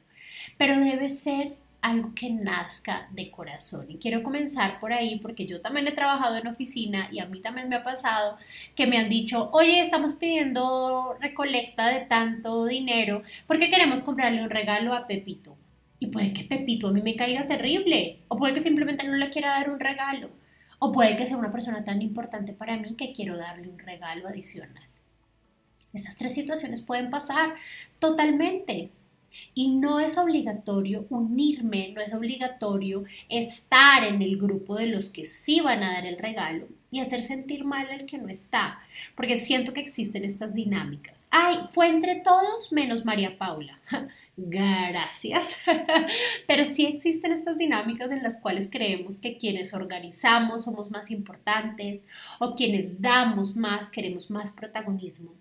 Pero 0.58 0.78
debe 0.78 1.08
ser 1.08 1.54
algo 1.80 2.12
que 2.14 2.30
nazca 2.30 3.08
de 3.12 3.30
corazón. 3.30 3.86
Y 3.88 3.98
quiero 3.98 4.24
comenzar 4.24 4.80
por 4.80 4.92
ahí 4.92 5.20
porque 5.20 5.46
yo 5.46 5.60
también 5.60 5.86
he 5.86 5.92
trabajado 5.92 6.36
en 6.36 6.48
oficina 6.48 7.08
y 7.12 7.20
a 7.20 7.26
mí 7.26 7.40
también 7.40 7.68
me 7.68 7.76
ha 7.76 7.84
pasado 7.84 8.36
que 8.74 8.88
me 8.88 8.98
han 8.98 9.08
dicho, 9.08 9.48
oye, 9.52 9.80
estamos 9.80 10.14
pidiendo 10.14 11.16
recolecta 11.20 11.88
de 11.88 12.00
tanto 12.00 12.66
dinero 12.66 13.22
porque 13.46 13.70
queremos 13.70 14.02
comprarle 14.02 14.42
un 14.42 14.50
regalo 14.50 14.94
a 14.94 15.06
Pepito. 15.06 15.56
Y 16.00 16.08
puede 16.08 16.32
que 16.32 16.42
Pepito 16.42 16.88
a 16.88 16.92
mí 16.92 17.00
me 17.02 17.14
caiga 17.14 17.46
terrible 17.46 18.18
o 18.26 18.36
puede 18.36 18.54
que 18.54 18.60
simplemente 18.60 19.06
no 19.06 19.14
le 19.14 19.30
quiera 19.30 19.50
dar 19.50 19.70
un 19.70 19.78
regalo. 19.78 20.30
O 20.78 20.92
puede 20.92 21.16
que 21.16 21.26
sea 21.26 21.36
una 21.36 21.52
persona 21.52 21.84
tan 21.84 22.02
importante 22.02 22.52
para 22.52 22.76
mí 22.76 22.94
que 22.94 23.12
quiero 23.12 23.36
darle 23.36 23.68
un 23.68 23.78
regalo 23.78 24.28
adicional. 24.28 24.84
Esas 25.92 26.16
tres 26.16 26.34
situaciones 26.34 26.82
pueden 26.82 27.10
pasar 27.10 27.54
totalmente. 27.98 28.90
Y 29.54 29.68
no 29.68 30.00
es 30.00 30.18
obligatorio 30.18 31.06
unirme, 31.10 31.92
no 31.94 32.00
es 32.00 32.14
obligatorio 32.14 33.04
estar 33.28 34.04
en 34.04 34.22
el 34.22 34.36
grupo 34.36 34.76
de 34.76 34.86
los 34.86 35.10
que 35.10 35.24
sí 35.24 35.60
van 35.60 35.82
a 35.82 35.92
dar 35.92 36.06
el 36.06 36.18
regalo 36.18 36.66
y 36.90 37.00
hacer 37.00 37.20
sentir 37.20 37.64
mal 37.64 37.90
al 37.90 38.06
que 38.06 38.18
no 38.18 38.28
está, 38.28 38.78
porque 39.16 39.36
siento 39.36 39.72
que 39.72 39.80
existen 39.80 40.24
estas 40.24 40.54
dinámicas. 40.54 41.26
Ay, 41.30 41.58
fue 41.70 41.88
entre 41.88 42.16
todos 42.16 42.72
menos 42.72 43.04
María 43.04 43.36
Paula. 43.36 43.80
Gracias. 44.36 45.62
Pero 46.46 46.64
sí 46.64 46.86
existen 46.86 47.32
estas 47.32 47.58
dinámicas 47.58 48.10
en 48.10 48.22
las 48.22 48.40
cuales 48.40 48.68
creemos 48.70 49.18
que 49.18 49.36
quienes 49.36 49.74
organizamos 49.74 50.64
somos 50.64 50.90
más 50.90 51.10
importantes 51.10 52.04
o 52.38 52.54
quienes 52.54 53.00
damos 53.00 53.56
más 53.56 53.90
queremos 53.90 54.30
más 54.30 54.52
protagonismo. 54.52 55.34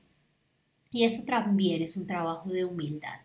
Y 0.91 1.03
eso 1.03 1.23
también 1.25 1.81
es 1.81 1.97
un 1.97 2.07
trabajo 2.07 2.49
de 2.49 2.63
humildad 2.65 3.24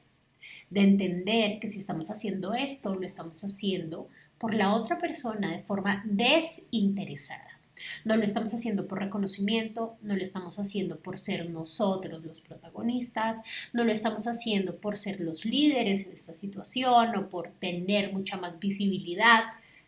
de 0.70 0.80
entender 0.80 1.58
que 1.60 1.68
si 1.68 1.78
estamos 1.78 2.10
haciendo 2.10 2.54
esto, 2.54 2.94
lo 2.94 3.04
estamos 3.04 3.42
haciendo 3.44 4.08
por 4.38 4.54
la 4.54 4.72
otra 4.74 4.98
persona 4.98 5.50
de 5.50 5.62
forma 5.62 6.02
desinteresada. 6.06 7.60
No 8.04 8.16
lo 8.16 8.24
estamos 8.24 8.52
haciendo 8.54 8.86
por 8.86 9.00
reconocimiento, 9.00 9.96
no 10.02 10.14
lo 10.14 10.22
estamos 10.22 10.58
haciendo 10.58 10.98
por 10.98 11.18
ser 11.18 11.50
nosotros 11.50 12.24
los 12.24 12.40
protagonistas, 12.40 13.40
no 13.72 13.84
lo 13.84 13.92
estamos 13.92 14.26
haciendo 14.26 14.76
por 14.76 14.96
ser 14.96 15.20
los 15.20 15.44
líderes 15.44 16.06
en 16.06 16.12
esta 16.12 16.32
situación 16.32 17.16
o 17.16 17.28
por 17.28 17.50
tener 17.52 18.12
mucha 18.12 18.36
más 18.36 18.58
visibilidad, 18.58 19.44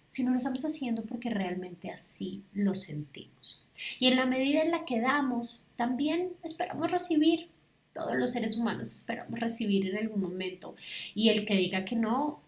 sino 0.08 0.30
lo 0.30 0.36
estamos 0.36 0.64
haciendo 0.64 1.04
porque 1.04 1.30
realmente 1.30 1.90
así 1.90 2.42
lo 2.52 2.74
sentimos. 2.74 3.64
Y 3.98 4.06
en 4.06 4.16
la 4.16 4.26
medida 4.26 4.62
en 4.62 4.70
la 4.70 4.84
que 4.84 5.00
damos, 5.00 5.70
también 5.76 6.30
esperamos 6.42 6.90
recibir 6.90 7.48
todos 7.92 8.16
los 8.16 8.32
seres 8.32 8.56
humanos 8.56 8.94
esperamos 8.94 9.38
recibir 9.38 9.88
en 9.88 9.98
algún 9.98 10.20
momento. 10.20 10.74
Y 11.14 11.28
el 11.28 11.44
que 11.44 11.56
diga 11.56 11.84
que 11.84 11.96
no, 11.96 12.40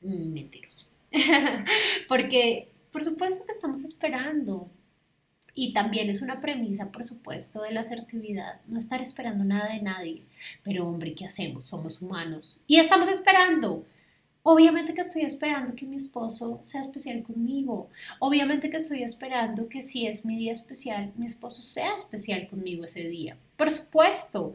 mentiroso. 0.00 0.86
Porque, 2.08 2.68
por 2.92 3.04
supuesto 3.04 3.44
que 3.44 3.52
estamos 3.52 3.82
esperando. 3.84 4.68
Y 5.54 5.74
también 5.74 6.08
es 6.08 6.22
una 6.22 6.40
premisa, 6.40 6.90
por 6.90 7.04
supuesto, 7.04 7.62
de 7.62 7.72
la 7.72 7.80
asertividad, 7.80 8.62
no 8.68 8.78
estar 8.78 9.02
esperando 9.02 9.44
nada 9.44 9.70
de 9.70 9.82
nadie. 9.82 10.22
Pero, 10.62 10.88
hombre, 10.88 11.14
¿qué 11.14 11.26
hacemos? 11.26 11.66
Somos 11.66 12.00
humanos. 12.00 12.62
Y 12.66 12.78
estamos 12.78 13.08
esperando. 13.10 13.84
Obviamente 14.44 14.92
que 14.94 15.02
estoy 15.02 15.22
esperando 15.22 15.74
que 15.76 15.86
mi 15.86 15.96
esposo 15.96 16.58
sea 16.62 16.80
especial 16.80 17.22
conmigo. 17.22 17.90
Obviamente 18.18 18.70
que 18.70 18.78
estoy 18.78 19.02
esperando 19.02 19.68
que 19.68 19.82
si 19.82 20.06
es 20.06 20.24
mi 20.24 20.36
día 20.36 20.52
especial, 20.52 21.12
mi 21.16 21.26
esposo 21.26 21.62
sea 21.62 21.94
especial 21.94 22.48
conmigo 22.48 22.84
ese 22.84 23.06
día. 23.08 23.36
Por 23.56 23.70
supuesto 23.70 24.54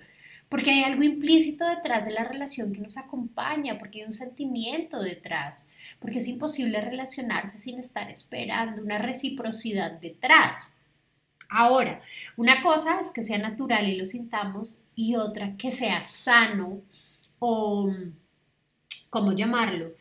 porque 0.49 0.71
hay 0.71 0.83
algo 0.83 1.03
implícito 1.03 1.67
detrás 1.67 2.05
de 2.05 2.11
la 2.11 2.23
relación 2.23 2.71
que 2.71 2.79
nos 2.79 2.97
acompaña, 2.97 3.77
porque 3.77 4.01
hay 4.01 4.07
un 4.07 4.13
sentimiento 4.13 5.01
detrás, 5.01 5.67
porque 5.99 6.19
es 6.19 6.27
imposible 6.27 6.79
relacionarse 6.79 7.59
sin 7.59 7.79
estar 7.79 8.09
esperando 8.09 8.81
una 8.81 8.97
reciprocidad 8.97 9.91
detrás. 9.99 10.73
Ahora, 11.49 12.01
una 12.35 12.61
cosa 12.61 12.99
es 12.99 13.11
que 13.11 13.23
sea 13.23 13.37
natural 13.37 13.87
y 13.87 13.95
lo 13.95 14.05
sintamos 14.05 14.83
y 14.95 15.15
otra 15.15 15.55
que 15.57 15.71
sea 15.71 16.01
sano 16.01 16.81
o, 17.39 17.93
¿cómo 19.09 19.33
llamarlo? 19.33 19.91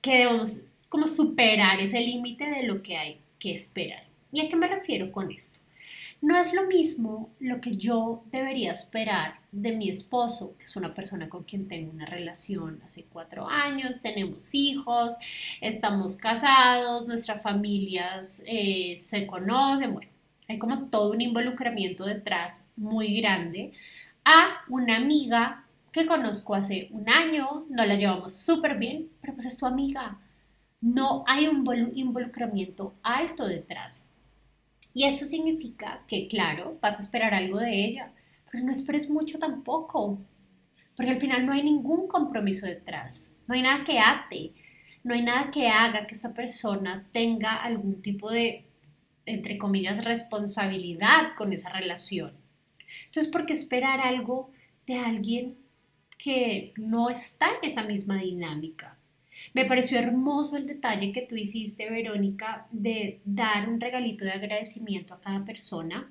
Que 0.00 0.18
debemos 0.18 0.60
como 0.88 1.06
superar 1.06 1.80
ese 1.80 2.00
límite 2.00 2.48
de 2.48 2.62
lo 2.62 2.82
que 2.82 2.96
hay 2.96 3.20
que 3.38 3.52
esperar. 3.52 4.04
¿Y 4.32 4.40
a 4.40 4.48
qué 4.48 4.56
me 4.56 4.66
refiero 4.66 5.12
con 5.12 5.30
esto? 5.30 5.60
No 6.20 6.38
es 6.38 6.52
lo 6.54 6.66
mismo 6.66 7.30
lo 7.38 7.60
que 7.60 7.72
yo 7.72 8.24
debería 8.30 8.72
esperar 8.72 9.43
de 9.54 9.72
mi 9.72 9.88
esposo, 9.88 10.56
que 10.58 10.64
es 10.64 10.74
una 10.74 10.94
persona 10.94 11.28
con 11.28 11.44
quien 11.44 11.68
tengo 11.68 11.92
una 11.92 12.06
relación 12.06 12.82
hace 12.84 13.04
cuatro 13.04 13.48
años, 13.48 14.00
tenemos 14.02 14.52
hijos, 14.52 15.14
estamos 15.60 16.16
casados, 16.16 17.06
nuestras 17.06 17.40
familias 17.40 18.42
eh, 18.46 18.96
se 18.96 19.26
conocen, 19.28 19.94
bueno, 19.94 20.10
hay 20.48 20.58
como 20.58 20.86
todo 20.86 21.12
un 21.12 21.20
involucramiento 21.20 22.04
detrás 22.04 22.66
muy 22.76 23.16
grande 23.20 23.72
a 24.24 24.64
una 24.68 24.96
amiga 24.96 25.64
que 25.92 26.06
conozco 26.06 26.56
hace 26.56 26.88
un 26.90 27.08
año, 27.08 27.64
no 27.70 27.86
la 27.86 27.94
llevamos 27.94 28.34
súper 28.34 28.76
bien, 28.76 29.08
pero 29.20 29.34
pues 29.34 29.46
es 29.46 29.56
tu 29.56 29.66
amiga. 29.66 30.18
No 30.80 31.24
hay 31.28 31.46
un 31.46 31.64
involucramiento 31.94 32.94
alto 33.04 33.46
detrás. 33.46 34.04
Y 34.92 35.04
esto 35.04 35.24
significa 35.24 36.02
que, 36.08 36.26
claro, 36.26 36.76
vas 36.82 36.98
a 36.98 37.02
esperar 37.02 37.34
algo 37.34 37.58
de 37.58 37.84
ella, 37.84 38.12
pero 38.54 38.66
no 38.66 38.70
esperes 38.70 39.10
mucho 39.10 39.40
tampoco, 39.40 40.16
porque 40.94 41.10
al 41.10 41.18
final 41.18 41.44
no 41.44 41.52
hay 41.52 41.64
ningún 41.64 42.06
compromiso 42.06 42.66
detrás, 42.66 43.32
no 43.48 43.54
hay 43.56 43.62
nada 43.62 43.82
que 43.82 43.98
ate, 43.98 44.52
no 45.02 45.12
hay 45.12 45.22
nada 45.22 45.50
que 45.50 45.66
haga 45.66 46.06
que 46.06 46.14
esta 46.14 46.32
persona 46.32 47.04
tenga 47.10 47.56
algún 47.56 48.00
tipo 48.00 48.30
de, 48.30 48.64
entre 49.26 49.58
comillas, 49.58 50.04
responsabilidad 50.04 51.34
con 51.36 51.52
esa 51.52 51.70
relación. 51.70 52.32
Entonces, 53.06 53.26
¿por 53.26 53.44
qué 53.44 53.54
esperar 53.54 54.00
algo 54.00 54.52
de 54.86 55.00
alguien 55.00 55.56
que 56.16 56.74
no 56.76 57.10
está 57.10 57.48
en 57.60 57.68
esa 57.68 57.82
misma 57.82 58.18
dinámica? 58.18 58.96
Me 59.52 59.64
pareció 59.64 59.98
hermoso 59.98 60.56
el 60.56 60.68
detalle 60.68 61.10
que 61.10 61.22
tú 61.22 61.34
hiciste, 61.34 61.90
Verónica, 61.90 62.68
de 62.70 63.20
dar 63.24 63.68
un 63.68 63.80
regalito 63.80 64.24
de 64.24 64.30
agradecimiento 64.30 65.12
a 65.12 65.20
cada 65.20 65.44
persona. 65.44 66.08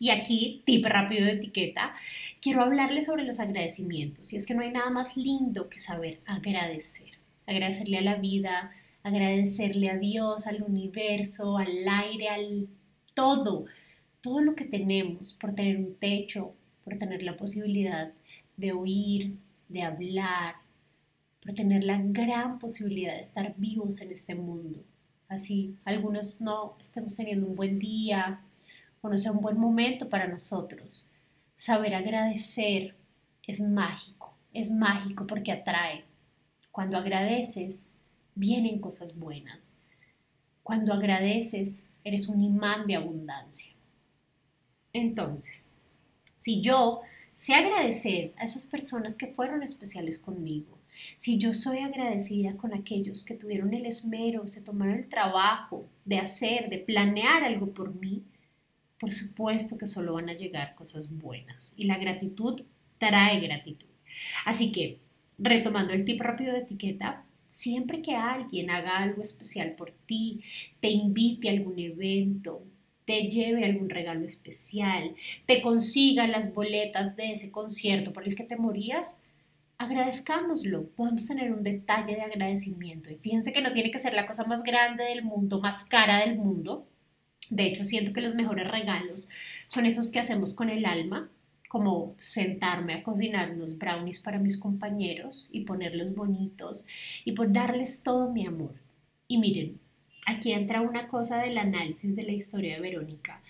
Y 0.00 0.08
aquí, 0.08 0.62
tip 0.64 0.86
rápido 0.86 1.26
de 1.26 1.32
etiqueta, 1.32 1.94
quiero 2.40 2.62
hablarle 2.62 3.02
sobre 3.02 3.24
los 3.24 3.38
agradecimientos. 3.38 4.32
Y 4.32 4.36
es 4.36 4.46
que 4.46 4.54
no 4.54 4.62
hay 4.62 4.70
nada 4.70 4.88
más 4.88 5.18
lindo 5.18 5.68
que 5.68 5.78
saber 5.78 6.20
agradecer. 6.24 7.10
Agradecerle 7.46 7.98
a 7.98 8.02
la 8.02 8.14
vida, 8.14 8.72
agradecerle 9.02 9.90
a 9.90 9.98
Dios, 9.98 10.46
al 10.46 10.62
universo, 10.62 11.58
al 11.58 11.86
aire, 11.86 12.28
al 12.28 12.68
todo, 13.12 13.66
todo 14.22 14.40
lo 14.40 14.54
que 14.54 14.64
tenemos 14.64 15.34
por 15.34 15.54
tener 15.54 15.76
un 15.76 15.94
techo, 15.94 16.54
por 16.82 16.96
tener 16.96 17.22
la 17.22 17.36
posibilidad 17.36 18.10
de 18.56 18.72
oír, 18.72 19.36
de 19.68 19.82
hablar, 19.82 20.54
por 21.42 21.52
tener 21.52 21.84
la 21.84 22.00
gran 22.02 22.58
posibilidad 22.58 23.14
de 23.14 23.20
estar 23.20 23.54
vivos 23.58 24.00
en 24.00 24.12
este 24.12 24.34
mundo. 24.34 24.82
Así 25.28 25.76
algunos 25.84 26.40
no 26.40 26.78
estemos 26.80 27.16
teniendo 27.16 27.46
un 27.46 27.54
buen 27.54 27.78
día 27.78 28.40
o 29.02 29.08
un 29.08 29.40
buen 29.40 29.58
momento 29.58 30.08
para 30.08 30.28
nosotros. 30.28 31.10
Saber 31.56 31.94
agradecer 31.94 32.96
es 33.46 33.60
mágico, 33.60 34.36
es 34.52 34.70
mágico 34.70 35.26
porque 35.26 35.52
atrae. 35.52 36.04
Cuando 36.70 36.96
agradeces, 36.96 37.84
vienen 38.34 38.78
cosas 38.78 39.18
buenas. 39.18 39.70
Cuando 40.62 40.92
agradeces, 40.92 41.86
eres 42.04 42.28
un 42.28 42.42
imán 42.42 42.86
de 42.86 42.96
abundancia. 42.96 43.72
Entonces, 44.92 45.74
si 46.36 46.60
yo 46.60 47.00
sé 47.34 47.54
agradecer 47.54 48.34
a 48.36 48.44
esas 48.44 48.66
personas 48.66 49.16
que 49.16 49.28
fueron 49.28 49.62
especiales 49.62 50.18
conmigo, 50.18 50.78
si 51.16 51.38
yo 51.38 51.52
soy 51.52 51.78
agradecida 51.78 52.56
con 52.56 52.74
aquellos 52.74 53.24
que 53.24 53.34
tuvieron 53.34 53.72
el 53.72 53.86
esmero, 53.86 54.46
se 54.48 54.60
tomaron 54.60 54.96
el 54.96 55.08
trabajo 55.08 55.86
de 56.04 56.18
hacer, 56.18 56.68
de 56.68 56.78
planear 56.78 57.44
algo 57.44 57.72
por 57.72 57.94
mí, 57.94 58.22
por 59.00 59.12
supuesto 59.12 59.78
que 59.78 59.86
solo 59.86 60.12
van 60.12 60.28
a 60.28 60.36
llegar 60.36 60.74
cosas 60.74 61.10
buenas. 61.10 61.72
Y 61.76 61.84
la 61.84 61.96
gratitud 61.96 62.62
trae 62.98 63.40
gratitud. 63.40 63.88
Así 64.44 64.70
que, 64.70 64.98
retomando 65.38 65.94
el 65.94 66.04
tip 66.04 66.20
rápido 66.20 66.52
de 66.52 66.60
etiqueta, 66.60 67.24
siempre 67.48 68.02
que 68.02 68.14
alguien 68.14 68.70
haga 68.70 68.98
algo 68.98 69.22
especial 69.22 69.72
por 69.72 69.92
ti, 70.06 70.42
te 70.80 70.90
invite 70.90 71.48
a 71.48 71.52
algún 71.52 71.78
evento, 71.78 72.62
te 73.06 73.28
lleve 73.28 73.64
algún 73.64 73.88
regalo 73.88 74.24
especial, 74.24 75.14
te 75.46 75.62
consiga 75.62 76.26
las 76.26 76.54
boletas 76.54 77.16
de 77.16 77.32
ese 77.32 77.50
concierto 77.50 78.12
por 78.12 78.28
el 78.28 78.34
que 78.34 78.44
te 78.44 78.56
morías, 78.56 79.20
agradezcámoslo, 79.78 80.90
podemos 80.90 81.26
tener 81.26 81.52
un 81.52 81.62
detalle 81.62 82.14
de 82.14 82.20
agradecimiento. 82.20 83.10
Y 83.10 83.16
fíjense 83.16 83.52
que 83.52 83.62
no 83.62 83.72
tiene 83.72 83.90
que 83.90 83.98
ser 83.98 84.12
la 84.12 84.26
cosa 84.26 84.44
más 84.46 84.62
grande 84.62 85.04
del 85.04 85.24
mundo, 85.24 85.58
más 85.58 85.84
cara 85.84 86.20
del 86.20 86.36
mundo. 86.36 86.86
De 87.50 87.66
hecho, 87.66 87.84
siento 87.84 88.12
que 88.12 88.20
los 88.20 88.34
mejores 88.34 88.70
regalos 88.70 89.28
son 89.68 89.84
esos 89.84 90.10
que 90.10 90.20
hacemos 90.20 90.54
con 90.54 90.70
el 90.70 90.86
alma, 90.86 91.28
como 91.68 92.16
sentarme 92.18 92.94
a 92.94 93.02
cocinar 93.02 93.50
unos 93.50 93.78
brownies 93.78 94.18
para 94.18 94.38
mis 94.38 94.56
compañeros 94.58 95.48
y 95.52 95.60
ponerlos 95.60 96.14
bonitos 96.14 96.86
y 97.24 97.32
por 97.32 97.52
darles 97.52 98.02
todo 98.02 98.32
mi 98.32 98.46
amor. 98.46 98.74
Y 99.28 99.38
miren, 99.38 99.78
aquí 100.26 100.52
entra 100.52 100.80
una 100.80 101.06
cosa 101.06 101.38
del 101.38 101.58
análisis 101.58 102.16
de 102.16 102.22
la 102.22 102.32
historia 102.32 102.74
de 102.74 102.80
Verónica, 102.80 103.40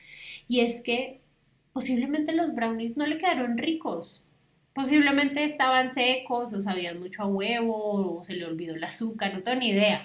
y 0.49 0.61
es 0.61 0.83
que 0.83 1.21
posiblemente 1.73 2.35
los 2.35 2.55
brownies 2.55 2.97
no 2.97 3.07
le 3.07 3.17
quedaron 3.19 3.57
ricos, 3.57 4.27
posiblemente 4.75 5.45
estaban 5.45 5.91
secos 5.91 6.53
o 6.53 6.63
sabían 6.63 7.01
mucho 7.01 7.23
a 7.23 7.27
huevo 7.27 8.19
o 8.19 8.25
se 8.25 8.35
le 8.35 8.45
olvidó 8.45 8.75
el 8.75 8.85
azúcar, 8.85 9.33
no 9.33 9.43
tengo 9.43 9.61
ni 9.61 9.71
idea. 9.71 10.01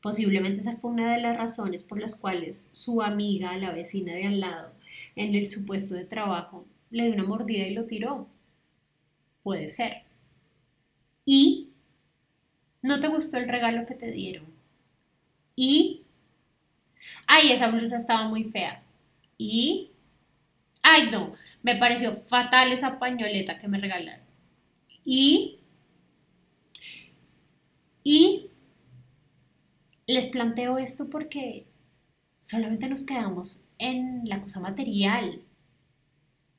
Posiblemente 0.00 0.60
esa 0.60 0.76
fue 0.76 0.90
una 0.90 1.14
de 1.14 1.20
las 1.20 1.36
razones 1.36 1.82
por 1.82 2.00
las 2.00 2.14
cuales 2.14 2.70
su 2.72 3.02
amiga, 3.02 3.56
la 3.56 3.72
vecina 3.72 4.14
de 4.14 4.26
al 4.26 4.40
lado, 4.40 4.72
en 5.14 5.34
el 5.34 5.46
supuesto 5.46 5.94
de 5.94 6.04
trabajo, 6.04 6.66
le 6.90 7.04
dio 7.04 7.14
una 7.14 7.24
mordida 7.24 7.66
y 7.66 7.74
lo 7.74 7.84
tiró. 7.84 8.26
Puede 9.42 9.70
ser. 9.70 10.02
Y 11.24 11.68
no 12.82 13.00
te 13.00 13.08
gustó 13.08 13.36
el 13.36 13.48
regalo 13.48 13.86
que 13.86 13.94
te 13.94 14.10
dieron. 14.10 14.46
Y, 15.54 16.02
ay, 17.26 17.52
esa 17.52 17.68
blusa 17.68 17.96
estaba 17.96 18.28
muy 18.28 18.44
fea. 18.44 18.82
Y, 19.36 19.90
ay, 20.82 21.10
no, 21.10 21.34
me 21.62 21.76
pareció 21.76 22.16
fatal 22.26 22.72
esa 22.72 22.98
pañoleta 22.98 23.58
que 23.58 23.68
me 23.68 23.78
regalaron. 23.78 24.24
Y, 25.04 25.58
y 28.02 28.49
les 30.10 30.28
planteo 30.28 30.78
esto 30.78 31.08
porque 31.08 31.66
solamente 32.40 32.88
nos 32.88 33.04
quedamos 33.04 33.64
en 33.78 34.28
la 34.28 34.42
cosa 34.42 34.60
material 34.60 35.42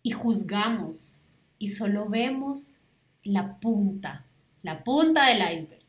y 0.04 0.12
juzgamos 0.12 1.26
y 1.60 1.68
solo 1.68 2.08
vemos 2.08 2.80
la 3.24 3.60
punta, 3.60 4.26
la 4.64 4.84
punta 4.84 5.28
del 5.28 5.42
iceberg. 5.42 5.82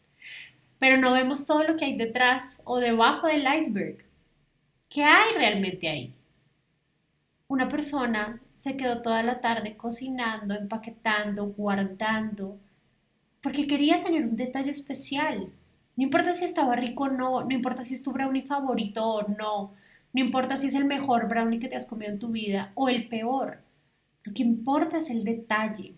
Pero 0.79 0.97
no 0.97 1.13
vemos 1.13 1.47
todo 1.47 1.63
lo 1.63 1.77
que 1.77 1.85
hay 1.85 1.97
detrás 1.97 2.61
o 2.65 2.81
debajo 2.81 3.29
del 3.29 3.47
iceberg. 3.47 4.05
¿Qué 4.89 5.05
hay 5.05 5.35
realmente 5.37 5.89
ahí? 5.89 6.15
Una 7.47 7.69
persona 7.69 8.41
se 8.55 8.77
quedó 8.77 9.03
toda 9.03 9.23
la 9.23 9.41
tarde 9.41 9.77
cocinando, 9.77 10.55
empaquetando, 10.55 11.47
guardando, 11.47 12.59
porque 13.41 13.67
quería 13.67 14.03
tener 14.03 14.25
un 14.25 14.37
detalle 14.37 14.71
especial. 14.71 15.53
No 16.03 16.07
importa 16.07 16.33
si 16.33 16.45
estaba 16.45 16.75
rico 16.75 17.05
o 17.05 17.09
no, 17.09 17.45
no 17.45 17.55
importa 17.55 17.85
si 17.85 17.95
es 17.95 18.03
tu 18.03 18.11
brownie 18.11 18.43
favorito 18.43 19.09
o 19.09 19.29
no, 19.29 19.73
no 20.13 20.21
importa 20.21 20.57
si 20.57 20.67
es 20.67 20.75
el 20.75 20.85
mejor 20.85 21.29
brownie 21.29 21.61
que 21.61 21.69
te 21.69 21.77
has 21.77 21.87
comido 21.87 22.11
en 22.11 22.19
tu 22.19 22.27
vida 22.33 22.73
o 22.75 22.89
el 22.89 23.07
peor. 23.07 23.63
Lo 24.25 24.35
que 24.35 24.43
importa 24.43 24.99
es 24.99 25.11
el 25.11 25.23
detalle. 25.23 25.95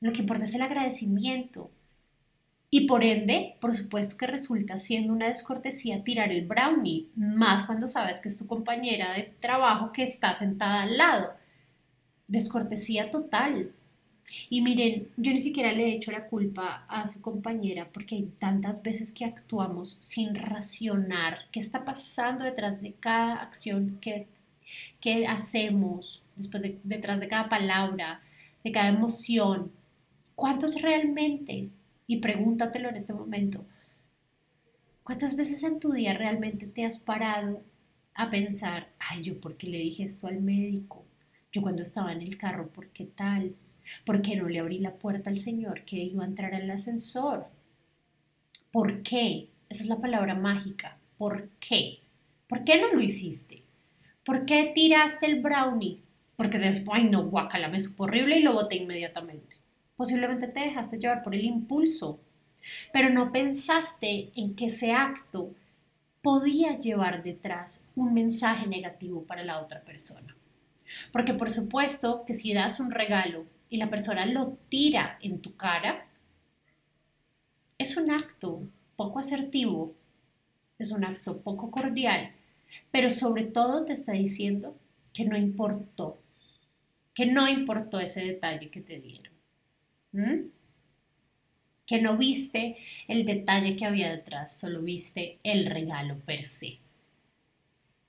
Lo 0.00 0.12
que 0.12 0.20
importa 0.20 0.44
es 0.44 0.54
el 0.54 0.60
agradecimiento. 0.60 1.70
Y 2.68 2.86
por 2.86 3.02
ende, 3.02 3.56
por 3.62 3.72
supuesto 3.72 4.18
que 4.18 4.26
resulta 4.26 4.76
siendo 4.76 5.14
una 5.14 5.28
descortesía 5.28 6.04
tirar 6.04 6.30
el 6.30 6.46
brownie, 6.46 7.08
más 7.16 7.62
cuando 7.62 7.88
sabes 7.88 8.20
que 8.20 8.28
es 8.28 8.36
tu 8.36 8.46
compañera 8.46 9.14
de 9.14 9.22
trabajo 9.40 9.90
que 9.90 10.02
está 10.02 10.34
sentada 10.34 10.82
al 10.82 10.98
lado. 10.98 11.32
Descortesía 12.28 13.08
total. 13.08 13.72
Y 14.48 14.62
miren, 14.62 15.08
yo 15.16 15.32
ni 15.32 15.38
siquiera 15.38 15.72
le 15.72 15.84
he 15.84 15.94
hecho 15.94 16.12
la 16.12 16.26
culpa 16.26 16.84
a 16.88 17.06
su 17.06 17.20
compañera 17.20 17.88
porque 17.92 18.16
hay 18.16 18.32
tantas 18.38 18.82
veces 18.82 19.12
que 19.12 19.24
actuamos 19.24 19.96
sin 20.00 20.34
racionar 20.34 21.38
qué 21.50 21.60
está 21.60 21.84
pasando 21.84 22.44
detrás 22.44 22.80
de 22.80 22.92
cada 22.94 23.42
acción 23.42 23.98
que, 24.00 24.26
que 25.00 25.26
hacemos, 25.26 26.22
después 26.36 26.62
de, 26.62 26.78
detrás 26.82 27.20
de 27.20 27.28
cada 27.28 27.48
palabra, 27.48 28.20
de 28.64 28.72
cada 28.72 28.88
emoción. 28.88 29.70
¿Cuántos 30.34 30.80
realmente 30.80 31.68
y 32.12 32.18
pregúntatelo 32.18 32.90
en 32.90 32.96
este 32.96 33.14
momento. 33.14 33.64
¿Cuántas 35.02 35.34
veces 35.34 35.62
en 35.62 35.80
tu 35.80 35.92
día 35.92 36.12
realmente 36.12 36.66
te 36.66 36.84
has 36.84 36.98
parado 36.98 37.62
a 38.14 38.30
pensar, 38.30 38.88
ay, 38.98 39.22
yo 39.22 39.40
por 39.40 39.56
qué 39.56 39.66
le 39.66 39.78
dije 39.78 40.04
esto 40.04 40.26
al 40.26 40.40
médico? 40.40 41.04
Yo 41.50 41.62
cuando 41.62 41.82
estaba 41.82 42.12
en 42.12 42.20
el 42.20 42.36
carro, 42.36 42.68
¿por 42.68 42.88
qué 42.88 43.06
tal? 43.06 43.54
¿Por 44.04 44.22
qué 44.22 44.36
no 44.36 44.48
le 44.48 44.60
abrí 44.60 44.78
la 44.78 44.94
puerta 44.94 45.30
al 45.30 45.38
Señor 45.38 45.84
que 45.84 45.96
iba 45.96 46.24
a 46.24 46.26
entrar 46.26 46.54
al 46.54 46.70
ascensor? 46.70 47.46
¿Por 48.70 49.02
qué? 49.02 49.48
Esa 49.68 49.82
es 49.84 49.88
la 49.88 50.00
palabra 50.00 50.34
mágica. 50.34 50.98
¿Por 51.18 51.48
qué? 51.60 52.00
¿Por 52.46 52.64
qué 52.64 52.80
no 52.80 52.92
lo 52.92 53.00
hiciste? 53.00 53.62
¿Por 54.24 54.44
qué 54.44 54.72
tiraste 54.74 55.26
el 55.26 55.40
brownie? 55.40 56.00
Porque 56.36 56.58
después, 56.58 57.00
ay 57.00 57.08
no, 57.08 57.28
guacala, 57.28 57.68
me 57.68 57.80
supo 57.80 58.04
horrible 58.04 58.38
y 58.38 58.42
lo 58.42 58.52
boté 58.52 58.76
inmediatamente. 58.76 59.56
Posiblemente 59.96 60.48
te 60.48 60.60
dejaste 60.60 60.98
llevar 60.98 61.22
por 61.22 61.34
el 61.34 61.44
impulso, 61.44 62.20
pero 62.92 63.10
no 63.10 63.32
pensaste 63.32 64.30
en 64.34 64.54
que 64.54 64.66
ese 64.66 64.92
acto 64.92 65.54
podía 66.22 66.78
llevar 66.78 67.22
detrás 67.22 67.86
un 67.96 68.14
mensaje 68.14 68.66
negativo 68.66 69.24
para 69.24 69.44
la 69.44 69.60
otra 69.60 69.82
persona. 69.82 70.36
Porque 71.12 71.34
por 71.34 71.50
supuesto 71.50 72.24
que 72.26 72.34
si 72.34 72.52
das 72.52 72.80
un 72.80 72.90
regalo 72.90 73.44
y 73.72 73.78
la 73.78 73.88
persona 73.88 74.26
lo 74.26 74.58
tira 74.68 75.18
en 75.22 75.40
tu 75.40 75.56
cara, 75.56 76.06
es 77.78 77.96
un 77.96 78.10
acto 78.10 78.68
poco 78.96 79.18
asertivo, 79.18 79.94
es 80.78 80.90
un 80.90 81.04
acto 81.04 81.40
poco 81.40 81.70
cordial, 81.70 82.32
pero 82.90 83.08
sobre 83.08 83.44
todo 83.44 83.86
te 83.86 83.94
está 83.94 84.12
diciendo 84.12 84.76
que 85.14 85.24
no 85.24 85.38
importó, 85.38 86.18
que 87.14 87.24
no 87.24 87.48
importó 87.48 87.98
ese 87.98 88.22
detalle 88.22 88.68
que 88.68 88.82
te 88.82 89.00
dieron. 89.00 89.32
Que 91.86 92.02
no 92.02 92.18
viste 92.18 92.76
el 93.08 93.24
detalle 93.24 93.74
que 93.74 93.86
había 93.86 94.10
detrás, 94.10 94.54
solo 94.54 94.82
viste 94.82 95.38
el 95.44 95.64
regalo 95.64 96.18
per 96.18 96.44
se. 96.44 96.76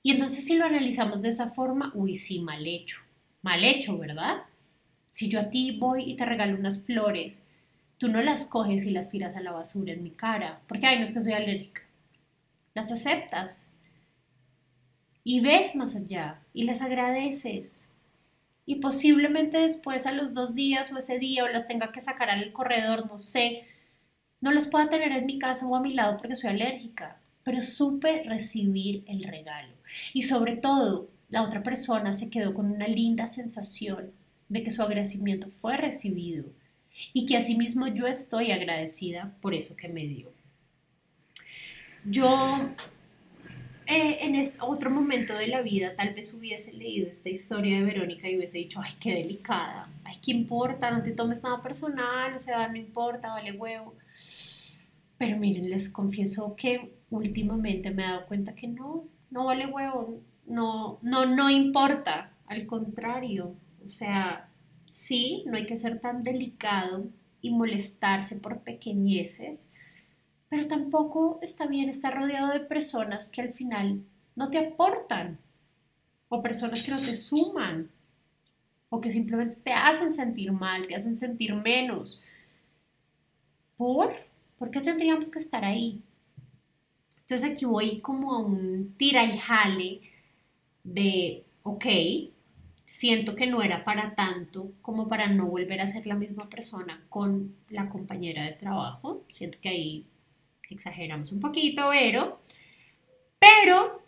Y 0.01 0.11
entonces 0.11 0.43
si 0.43 0.57
lo 0.57 0.65
analizamos 0.65 1.21
de 1.21 1.29
esa 1.29 1.51
forma, 1.51 1.93
uy, 1.95 2.15
sí, 2.15 2.41
mal 2.41 2.67
hecho. 2.67 2.99
Mal 3.41 3.63
hecho, 3.63 3.97
¿verdad? 3.97 4.43
Si 5.13 5.29
yo 5.29 5.39
a 5.39 5.51
ti 5.51 5.77
voy 5.77 6.09
y 6.09 6.15
te 6.15 6.25
regalo 6.25 6.57
unas 6.57 6.85
flores, 6.85 7.43
tú 7.99 8.07
no 8.07 8.19
las 8.23 8.47
coges 8.47 8.83
y 8.83 8.89
las 8.89 9.09
tiras 9.09 9.35
a 9.35 9.41
la 9.41 9.51
basura 9.51 9.93
en 9.93 10.01
mi 10.01 10.09
cara, 10.09 10.61
porque, 10.67 10.87
ay, 10.87 10.97
no 10.97 11.03
es 11.03 11.13
que 11.13 11.21
soy 11.21 11.33
alérgica. 11.33 11.83
Las 12.73 12.91
aceptas 12.91 13.69
y 15.23 15.39
ves 15.39 15.75
más 15.75 15.95
allá 15.95 16.41
y 16.51 16.63
las 16.63 16.81
agradeces. 16.81 17.89
Y 18.65 18.77
posiblemente 18.77 19.59
después 19.59 20.07
a 20.07 20.13
los 20.13 20.33
dos 20.33 20.55
días 20.55 20.91
o 20.91 20.97
ese 20.97 21.19
día 21.19 21.43
o 21.43 21.47
las 21.47 21.67
tenga 21.67 21.91
que 21.91 22.01
sacar 22.01 22.31
al 22.31 22.51
corredor, 22.51 23.05
no 23.07 23.19
sé, 23.19 23.67
no 24.41 24.51
las 24.51 24.65
pueda 24.65 24.89
tener 24.89 25.11
en 25.11 25.27
mi 25.27 25.37
casa 25.37 25.67
o 25.67 25.75
a 25.75 25.79
mi 25.79 25.93
lado 25.93 26.17
porque 26.17 26.35
soy 26.35 26.49
alérgica, 26.49 27.19
pero 27.43 27.61
supe 27.61 28.23
recibir 28.23 29.03
el 29.05 29.23
regalo. 29.23 29.75
Y 30.11 30.23
sobre 30.23 30.55
todo 30.55 31.07
la 31.29 31.43
otra 31.43 31.61
persona 31.61 32.13
se 32.13 32.31
quedó 32.31 32.55
con 32.55 32.71
una 32.71 32.87
linda 32.87 33.27
sensación 33.27 34.22
de 34.53 34.61
que 34.61 34.69
su 34.69 34.83
agradecimiento 34.83 35.49
fue 35.49 35.77
recibido 35.77 36.45
y 37.11 37.25
que 37.25 37.35
asimismo 37.35 37.87
yo 37.87 38.05
estoy 38.05 38.51
agradecida 38.51 39.35
por 39.41 39.55
eso 39.55 39.75
que 39.75 39.87
me 39.87 40.05
dio. 40.05 40.31
Yo 42.05 42.69
eh, 43.87 44.19
en 44.21 44.35
este 44.35 44.59
otro 44.61 44.91
momento 44.91 45.33
de 45.33 45.47
la 45.47 45.63
vida 45.63 45.95
tal 45.95 46.13
vez 46.13 46.31
hubiese 46.35 46.71
leído 46.73 47.09
esta 47.09 47.29
historia 47.29 47.79
de 47.79 47.83
Verónica 47.83 48.29
y 48.29 48.37
hubiese 48.37 48.59
dicho, 48.59 48.79
ay, 48.79 48.91
qué 48.99 49.15
delicada, 49.15 49.89
ay, 50.03 50.17
qué 50.23 50.31
importa, 50.31 50.91
no 50.91 51.01
te 51.01 51.11
tomes 51.11 51.41
nada 51.41 51.63
personal, 51.63 52.35
o 52.35 52.39
sea, 52.39 52.67
no 52.67 52.77
importa, 52.77 53.29
vale 53.29 53.53
huevo. 53.53 53.95
Pero 55.17 55.37
miren, 55.37 55.67
les 55.67 55.89
confieso 55.89 56.55
que 56.55 56.93
últimamente 57.09 57.89
me 57.89 58.03
he 58.03 58.07
dado 58.07 58.27
cuenta 58.27 58.53
que 58.53 58.67
no, 58.67 59.05
no 59.31 59.45
vale 59.45 59.65
huevo, 59.65 60.21
no, 60.45 60.99
no, 61.01 61.25
no 61.25 61.49
importa, 61.49 62.33
al 62.45 62.67
contrario, 62.67 63.55
o 63.85 63.89
sea, 63.89 64.49
sí, 64.85 65.43
no 65.47 65.57
hay 65.57 65.65
que 65.65 65.77
ser 65.77 65.99
tan 65.99 66.23
delicado 66.23 67.05
y 67.41 67.51
molestarse 67.51 68.37
por 68.37 68.59
pequeñeces, 68.61 69.67
pero 70.49 70.67
tampoco 70.67 71.39
está 71.41 71.65
bien 71.67 71.89
estar 71.89 72.15
rodeado 72.15 72.51
de 72.51 72.59
personas 72.59 73.29
que 73.29 73.41
al 73.41 73.53
final 73.53 74.03
no 74.35 74.49
te 74.49 74.59
aportan 74.59 75.39
o 76.29 76.41
personas 76.41 76.83
que 76.83 76.91
no 76.91 76.97
te 76.97 77.15
suman 77.15 77.89
o 78.89 79.01
que 79.01 79.09
simplemente 79.09 79.57
te 79.57 79.73
hacen 79.73 80.11
sentir 80.11 80.51
mal, 80.51 80.85
te 80.87 80.95
hacen 80.95 81.17
sentir 81.17 81.53
menos. 81.55 82.21
¿Por? 83.77 84.15
¿Por 84.59 84.69
qué 84.69 84.81
tendríamos 84.81 85.31
que 85.31 85.39
estar 85.39 85.65
ahí? 85.65 86.01
Entonces 87.21 87.49
aquí 87.49 87.65
voy 87.65 87.99
como 88.01 88.33
a 88.33 88.39
un 88.39 88.93
tira 88.97 89.23
y 89.23 89.37
jale 89.39 90.01
de, 90.83 91.43
ok, 91.63 91.85
siento 92.85 93.35
que 93.35 93.47
no 93.47 93.61
era 93.61 93.83
para 93.83 94.15
tanto 94.15 94.71
como 94.81 95.07
para 95.07 95.27
no 95.27 95.47
volver 95.47 95.81
a 95.81 95.87
ser 95.87 96.07
la 96.07 96.15
misma 96.15 96.49
persona 96.49 97.03
con 97.09 97.55
la 97.69 97.89
compañera 97.89 98.43
de 98.43 98.53
trabajo. 98.53 99.23
Siento 99.29 99.57
que 99.61 99.69
ahí 99.69 100.07
exageramos 100.69 101.31
un 101.31 101.39
poquito, 101.39 101.89
pero, 101.91 102.39
pero 103.39 104.01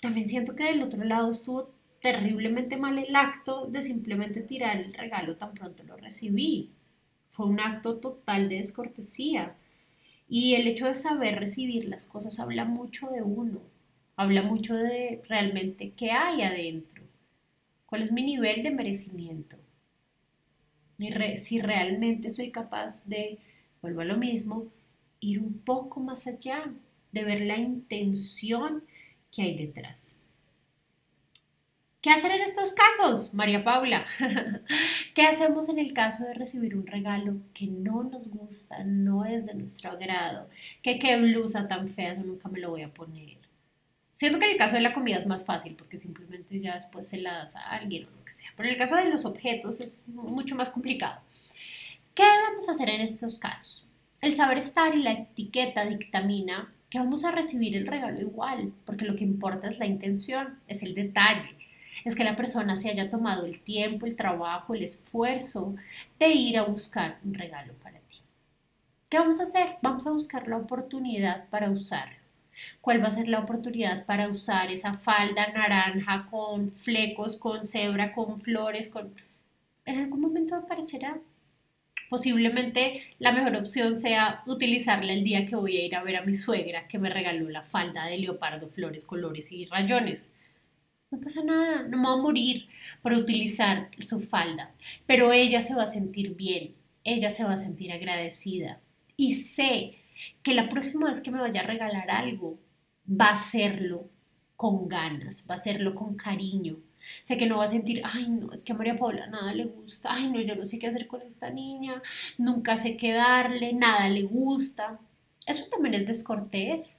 también 0.00 0.28
siento 0.28 0.56
que 0.56 0.64
del 0.64 0.82
otro 0.82 1.04
lado 1.04 1.30
estuvo 1.30 1.70
terriblemente 2.00 2.76
mal 2.76 2.98
el 2.98 3.14
acto 3.14 3.66
de 3.66 3.82
simplemente 3.82 4.40
tirar 4.40 4.78
el 4.78 4.94
regalo 4.94 5.36
tan 5.36 5.52
pronto 5.52 5.84
lo 5.84 5.96
recibí. 5.96 6.70
Fue 7.28 7.46
un 7.46 7.60
acto 7.60 7.96
total 7.96 8.48
de 8.48 8.56
descortesía. 8.56 9.54
Y 10.28 10.54
el 10.54 10.66
hecho 10.66 10.86
de 10.86 10.94
saber 10.94 11.38
recibir 11.38 11.86
las 11.86 12.06
cosas 12.06 12.38
habla 12.38 12.64
mucho 12.64 13.08
de 13.08 13.22
uno, 13.22 13.60
habla 14.16 14.42
mucho 14.42 14.76
de 14.76 15.20
realmente 15.28 15.92
qué 15.96 16.12
hay 16.12 16.42
adentro, 16.42 16.99
cuál 17.90 18.02
es 18.02 18.12
mi 18.12 18.22
nivel 18.22 18.62
de 18.62 18.70
merecimiento. 18.70 19.56
Si 21.36 21.60
realmente 21.60 22.30
soy 22.30 22.50
capaz 22.50 23.04
de, 23.06 23.38
vuelvo 23.82 24.02
a 24.02 24.04
lo 24.04 24.16
mismo, 24.16 24.68
ir 25.18 25.40
un 25.40 25.58
poco 25.58 26.00
más 26.00 26.26
allá, 26.26 26.72
de 27.12 27.24
ver 27.24 27.40
la 27.40 27.56
intención 27.56 28.84
que 29.32 29.42
hay 29.42 29.56
detrás. 29.56 30.22
¿Qué 32.00 32.10
hacer 32.10 32.30
en 32.32 32.42
estos 32.42 32.72
casos, 32.72 33.34
María 33.34 33.64
Paula? 33.64 34.06
¿Qué 35.14 35.22
hacemos 35.22 35.68
en 35.68 35.78
el 35.78 35.92
caso 35.92 36.24
de 36.24 36.34
recibir 36.34 36.76
un 36.76 36.86
regalo 36.86 37.38
que 37.52 37.66
no 37.66 38.04
nos 38.04 38.30
gusta, 38.30 38.84
no 38.84 39.24
es 39.24 39.46
de 39.46 39.54
nuestro 39.54 39.90
agrado? 39.90 40.48
Que 40.82 40.98
qué 40.98 41.16
blusa 41.16 41.68
tan 41.68 41.88
fea, 41.88 42.12
eso 42.12 42.22
nunca 42.22 42.48
me 42.48 42.60
lo 42.60 42.70
voy 42.70 42.82
a 42.82 42.94
poner. 42.94 43.49
Siento 44.20 44.38
que 44.38 44.44
en 44.44 44.50
el 44.50 44.58
caso 44.58 44.74
de 44.74 44.82
la 44.82 44.92
comida 44.92 45.16
es 45.16 45.26
más 45.26 45.46
fácil 45.46 45.74
porque 45.76 45.96
simplemente 45.96 46.58
ya 46.58 46.74
después 46.74 47.08
se 47.08 47.16
la 47.16 47.38
das 47.38 47.56
a 47.56 47.70
alguien 47.70 48.04
o 48.04 48.10
lo 48.10 48.22
que 48.22 48.30
sea. 48.30 48.50
Pero 48.54 48.68
en 48.68 48.74
el 48.74 48.78
caso 48.78 48.94
de 48.96 49.08
los 49.08 49.24
objetos 49.24 49.80
es 49.80 50.06
mucho 50.08 50.54
más 50.56 50.68
complicado. 50.68 51.22
¿Qué 52.14 52.24
debemos 52.24 52.68
hacer 52.68 52.90
en 52.90 53.00
estos 53.00 53.38
casos? 53.38 53.86
El 54.20 54.34
saber 54.34 54.58
estar 54.58 54.94
y 54.94 55.02
la 55.02 55.12
etiqueta 55.12 55.86
dictamina 55.86 56.70
que 56.90 56.98
vamos 56.98 57.24
a 57.24 57.30
recibir 57.30 57.74
el 57.74 57.86
regalo 57.86 58.20
igual, 58.20 58.74
porque 58.84 59.06
lo 59.06 59.16
que 59.16 59.24
importa 59.24 59.68
es 59.68 59.78
la 59.78 59.86
intención, 59.86 60.58
es 60.68 60.82
el 60.82 60.94
detalle 60.94 61.56
es 62.04 62.14
que 62.14 62.24
la 62.24 62.36
persona 62.36 62.76
se 62.76 62.90
haya 62.90 63.08
tomado 63.08 63.46
el 63.46 63.60
tiempo, 63.60 64.04
el 64.04 64.16
trabajo, 64.16 64.74
el 64.74 64.82
esfuerzo 64.82 65.74
de 66.18 66.28
ir 66.28 66.58
a 66.58 66.64
buscar 66.64 67.18
un 67.24 67.34
regalo 67.34 67.72
para 67.82 67.98
ti. 68.00 68.18
¿Qué 69.08 69.18
vamos 69.18 69.40
a 69.40 69.44
hacer? 69.44 69.76
Vamos 69.82 70.06
a 70.06 70.12
buscar 70.12 70.46
la 70.46 70.58
oportunidad 70.58 71.48
para 71.48 71.70
usarlo. 71.70 72.19
¿Cuál 72.80 73.02
va 73.02 73.08
a 73.08 73.12
ser 73.12 73.28
la 73.28 73.40
oportunidad 73.40 74.06
para 74.06 74.28
usar 74.28 74.70
esa 74.70 74.94
falda 74.94 75.48
naranja 75.52 76.26
con 76.30 76.72
flecos, 76.72 77.36
con 77.36 77.64
cebra, 77.64 78.12
con 78.12 78.38
flores, 78.38 78.88
con... 78.88 79.14
En 79.84 79.98
algún 79.98 80.20
momento 80.20 80.54
aparecerá. 80.54 81.18
Posiblemente 82.10 83.04
la 83.20 83.30
mejor 83.30 83.54
opción 83.54 83.96
sea 83.96 84.42
utilizarla 84.46 85.12
el 85.12 85.22
día 85.22 85.46
que 85.46 85.54
voy 85.54 85.76
a 85.76 85.84
ir 85.84 85.94
a 85.94 86.02
ver 86.02 86.16
a 86.16 86.24
mi 86.24 86.34
suegra 86.34 86.88
que 86.88 86.98
me 86.98 87.08
regaló 87.08 87.48
la 87.48 87.62
falda 87.62 88.06
de 88.06 88.18
leopardo, 88.18 88.68
flores, 88.68 89.04
colores 89.04 89.52
y 89.52 89.66
rayones. 89.66 90.32
No 91.12 91.20
pasa 91.20 91.44
nada, 91.44 91.82
no 91.84 91.98
me 91.98 92.06
va 92.08 92.14
a 92.14 92.16
morir 92.16 92.68
por 93.00 93.12
utilizar 93.12 93.90
su 94.00 94.20
falda, 94.20 94.72
pero 95.06 95.32
ella 95.32 95.62
se 95.62 95.74
va 95.74 95.84
a 95.84 95.86
sentir 95.86 96.34
bien, 96.34 96.74
ella 97.04 97.30
se 97.30 97.44
va 97.44 97.52
a 97.52 97.56
sentir 97.56 97.92
agradecida. 97.92 98.80
Y 99.16 99.34
sé 99.34 99.99
que 100.42 100.54
la 100.54 100.68
próxima 100.68 101.08
vez 101.08 101.20
que 101.20 101.30
me 101.30 101.40
vaya 101.40 101.60
a 101.60 101.66
regalar 101.66 102.10
algo, 102.10 102.58
va 103.08 103.26
a 103.26 103.32
hacerlo 103.32 104.08
con 104.56 104.88
ganas, 104.88 105.46
va 105.48 105.54
a 105.54 105.56
hacerlo 105.56 105.94
con 105.94 106.16
cariño. 106.16 106.76
Sé 107.22 107.36
que 107.36 107.46
no 107.46 107.58
va 107.58 107.64
a 107.64 107.68
sentir, 107.68 108.02
ay, 108.04 108.28
no, 108.28 108.52
es 108.52 108.62
que 108.62 108.72
a 108.72 108.76
María 108.76 108.96
Paula 108.96 109.26
nada 109.26 109.54
le 109.54 109.64
gusta, 109.64 110.10
ay, 110.12 110.28
no, 110.28 110.40
yo 110.40 110.54
no 110.54 110.66
sé 110.66 110.78
qué 110.78 110.86
hacer 110.86 111.06
con 111.06 111.22
esta 111.22 111.48
niña, 111.50 112.02
nunca 112.36 112.76
sé 112.76 112.96
qué 112.96 113.12
darle, 113.14 113.72
nada 113.72 114.08
le 114.08 114.22
gusta. 114.22 114.98
Eso 115.46 115.64
también 115.70 115.94
es 115.94 116.06
descortés. 116.06 116.98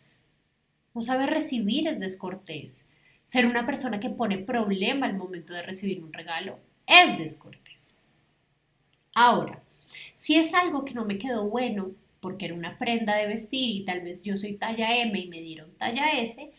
No 0.94 1.02
saber 1.02 1.30
recibir 1.30 1.88
es 1.88 2.00
descortés. 2.00 2.86
Ser 3.26 3.46
una 3.46 3.66
persona 3.66 4.00
que 4.00 4.10
pone 4.10 4.40
problema 4.40 5.06
al 5.06 5.16
momento 5.16 5.54
de 5.54 5.62
recibir 5.62 6.04
un 6.04 6.12
regalo 6.12 6.60
es 6.88 7.18
descortés. 7.18 7.96
Ahora, 9.14 9.62
si 10.16 10.36
es 10.36 10.54
algo 10.54 10.84
que 10.84 10.94
no 10.94 11.06
me 11.06 11.18
quedó 11.18 11.48
bueno, 11.48 11.92
porque 12.22 12.46
era 12.46 12.54
una 12.54 12.78
prenda 12.78 13.16
de 13.16 13.28
vestir 13.28 13.76
y 13.76 13.86
tal 13.86 14.02
vez 14.02 14.22
yo 14.24 14.38
soy 14.38 14.56
talla 14.58 14.96
M 14.98 15.20
y 15.20 15.28
me 15.28 15.42
dieron 15.42 15.76
talla 15.78 16.12
S, 16.12 16.52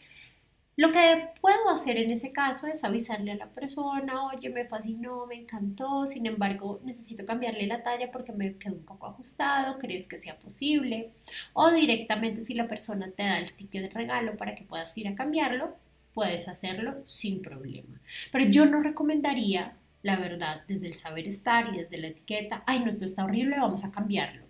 lo 0.75 0.91
que 0.91 1.29
puedo 1.41 1.69
hacer 1.69 1.99
en 1.99 2.11
ese 2.11 2.33
caso 2.33 2.67
es 2.67 2.83
avisarle 2.83 3.33
a 3.33 3.37
la 3.37 3.51
persona, 3.51 4.27
oye, 4.27 4.49
me 4.49 4.65
fascinó, 4.65 5.27
me 5.27 5.35
encantó, 5.35 6.07
sin 6.07 6.25
embargo, 6.27 6.81
necesito 6.83 7.27
cambiarle 7.27 7.67
la 7.67 7.83
talla 7.83 8.11
porque 8.11 8.33
me 8.33 8.57
quedó 8.57 8.75
un 8.77 8.85
poco 8.85 9.07
ajustado, 9.07 9.79
¿crees 9.79 10.09
que 10.09 10.17
sea 10.17 10.39
posible? 10.39 11.13
O 11.53 11.71
directamente 11.71 12.41
si 12.41 12.55
la 12.55 12.69
persona 12.69 13.11
te 13.11 13.23
da 13.23 13.39
el 13.39 13.53
ticket 13.53 13.83
de 13.83 13.89
regalo 13.91 14.37
para 14.39 14.55
que 14.55 14.65
puedas 14.65 14.97
ir 14.97 15.09
a 15.09 15.15
cambiarlo, 15.15 15.77
puedes 16.15 16.49
hacerlo 16.49 17.05
sin 17.05 17.43
problema. 17.43 18.01
Pero 18.33 18.47
yo 18.47 18.65
no 18.65 18.83
recomendaría, 18.83 19.77
la 20.03 20.17
verdad, 20.17 20.63
desde 20.69 20.87
el 20.87 20.95
saber 20.95 21.29
estar 21.29 21.75
y 21.75 21.79
desde 21.79 21.99
la 21.99 22.09
etiqueta, 22.09 22.65
ay, 22.67 22.81
no, 22.81 22.91
esto 22.91 23.05
está 23.05 23.25
horrible, 23.25 23.57
vamos 23.59 23.85
a 23.85 23.93
cambiarlo. 23.93 24.42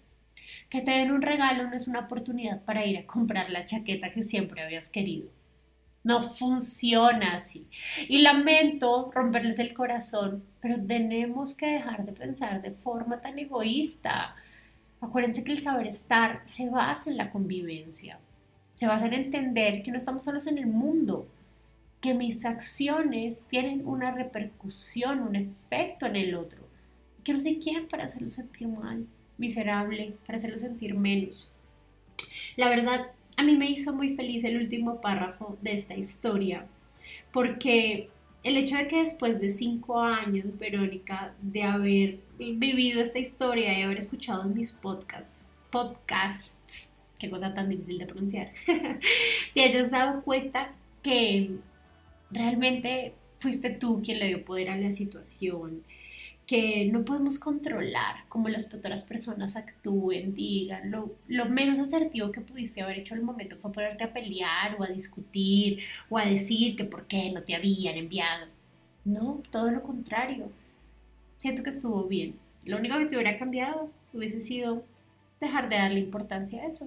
Que 0.72 0.80
te 0.80 0.92
den 0.92 1.12
un 1.12 1.20
regalo 1.20 1.68
no 1.68 1.76
es 1.76 1.86
una 1.86 2.00
oportunidad 2.00 2.62
para 2.62 2.86
ir 2.86 2.96
a 2.96 3.04
comprar 3.04 3.50
la 3.50 3.66
chaqueta 3.66 4.10
que 4.10 4.22
siempre 4.22 4.62
habías 4.62 4.88
querido. 4.88 5.28
No 6.02 6.22
funciona 6.22 7.34
así. 7.34 7.66
Y 8.08 8.22
lamento 8.22 9.10
romperles 9.12 9.58
el 9.58 9.74
corazón, 9.74 10.42
pero 10.62 10.82
tenemos 10.82 11.54
que 11.54 11.66
dejar 11.66 12.06
de 12.06 12.12
pensar 12.12 12.62
de 12.62 12.70
forma 12.70 13.20
tan 13.20 13.38
egoísta. 13.38 14.34
Acuérdense 15.02 15.44
que 15.44 15.52
el 15.52 15.58
saber 15.58 15.86
estar 15.86 16.40
se 16.46 16.70
basa 16.70 17.10
en 17.10 17.18
la 17.18 17.30
convivencia, 17.30 18.18
se 18.72 18.86
basa 18.86 19.04
en 19.04 19.12
entender 19.12 19.82
que 19.82 19.90
no 19.90 19.98
estamos 19.98 20.24
solos 20.24 20.46
en 20.46 20.56
el 20.56 20.68
mundo, 20.68 21.28
que 22.00 22.14
mis 22.14 22.46
acciones 22.46 23.44
tienen 23.46 23.86
una 23.86 24.10
repercusión, 24.10 25.20
un 25.20 25.36
efecto 25.36 26.06
en 26.06 26.16
el 26.16 26.34
otro. 26.34 26.66
Que 27.24 27.34
no 27.34 27.40
sé 27.40 27.58
quién 27.58 27.88
para 27.88 28.04
hacerlo 28.04 28.26
sentir 28.26 28.68
mal, 28.68 29.06
miserable, 29.42 30.14
para 30.24 30.38
hacerlo 30.38 30.58
sentir 30.58 30.94
menos. 30.94 31.52
La 32.56 32.68
verdad, 32.68 33.08
a 33.36 33.42
mí 33.42 33.56
me 33.56 33.68
hizo 33.68 33.92
muy 33.92 34.14
feliz 34.14 34.44
el 34.44 34.56
último 34.56 35.00
párrafo 35.00 35.58
de 35.60 35.72
esta 35.72 35.94
historia, 35.94 36.66
porque 37.32 38.08
el 38.44 38.56
hecho 38.56 38.76
de 38.76 38.86
que 38.86 39.00
después 39.00 39.40
de 39.40 39.50
cinco 39.50 40.00
años, 40.00 40.46
Verónica, 40.58 41.34
de 41.40 41.64
haber 41.64 42.18
vivido 42.38 43.00
esta 43.00 43.18
historia 43.18 43.76
y 43.76 43.82
haber 43.82 43.98
escuchado 43.98 44.44
mis 44.44 44.70
podcasts, 44.70 45.50
podcasts, 45.70 46.92
qué 47.18 47.28
cosa 47.28 47.52
tan 47.52 47.68
difícil 47.68 47.98
de 47.98 48.06
pronunciar, 48.06 48.52
te 49.54 49.64
hayas 49.64 49.90
dado 49.90 50.22
cuenta 50.22 50.72
que 51.02 51.50
realmente 52.30 53.12
fuiste 53.40 53.70
tú 53.70 54.02
quien 54.04 54.20
le 54.20 54.28
dio 54.28 54.44
poder 54.44 54.70
a 54.70 54.76
la 54.76 54.92
situación, 54.92 55.82
que 56.52 56.84
no 56.84 57.02
podemos 57.02 57.38
controlar 57.38 58.26
cómo 58.28 58.50
las 58.50 58.74
otras 58.74 59.04
personas 59.04 59.56
actúen, 59.56 60.34
digan. 60.34 60.90
Lo, 60.90 61.46
menos 61.46 61.78
asertivo 61.78 62.30
que 62.30 62.42
pudiste 62.42 62.82
haber 62.82 62.98
hecho 62.98 63.14
el 63.14 63.22
momento 63.22 63.56
fue 63.56 63.72
ponerte 63.72 64.04
a 64.04 64.12
pelear 64.12 64.76
o 64.78 64.84
a 64.84 64.88
discutir 64.88 65.78
o 66.10 66.18
a 66.18 66.26
decir 66.26 66.76
que 66.76 66.84
por 66.84 67.06
qué 67.06 67.32
no 67.32 67.42
te 67.42 67.54
habían 67.54 67.96
enviado. 67.96 68.48
No, 69.06 69.42
todo 69.50 69.70
lo 69.70 69.82
contrario. 69.82 70.50
Siento 71.38 71.62
que 71.62 71.70
estuvo 71.70 72.04
bien. 72.04 72.38
Lo 72.66 72.76
único 72.76 72.98
que 72.98 73.06
te 73.06 73.16
hubiera 73.16 73.38
cambiado 73.38 73.90
hubiese 74.12 74.42
sido 74.42 74.84
dejar 75.40 75.70
de 75.70 75.76
darle 75.76 76.00
importancia 76.00 76.64
a 76.64 76.66
eso. 76.66 76.86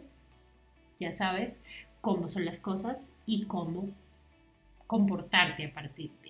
Ya 0.99 1.12
sabes 1.12 1.60
cómo 2.01 2.30
son 2.30 2.45
las 2.45 2.60
cosas 2.60 3.13
y 3.25 3.45
cómo 3.45 3.89
comportarte 4.86 5.65
a 5.65 5.73
partir 5.73 6.12
de. 6.21 6.24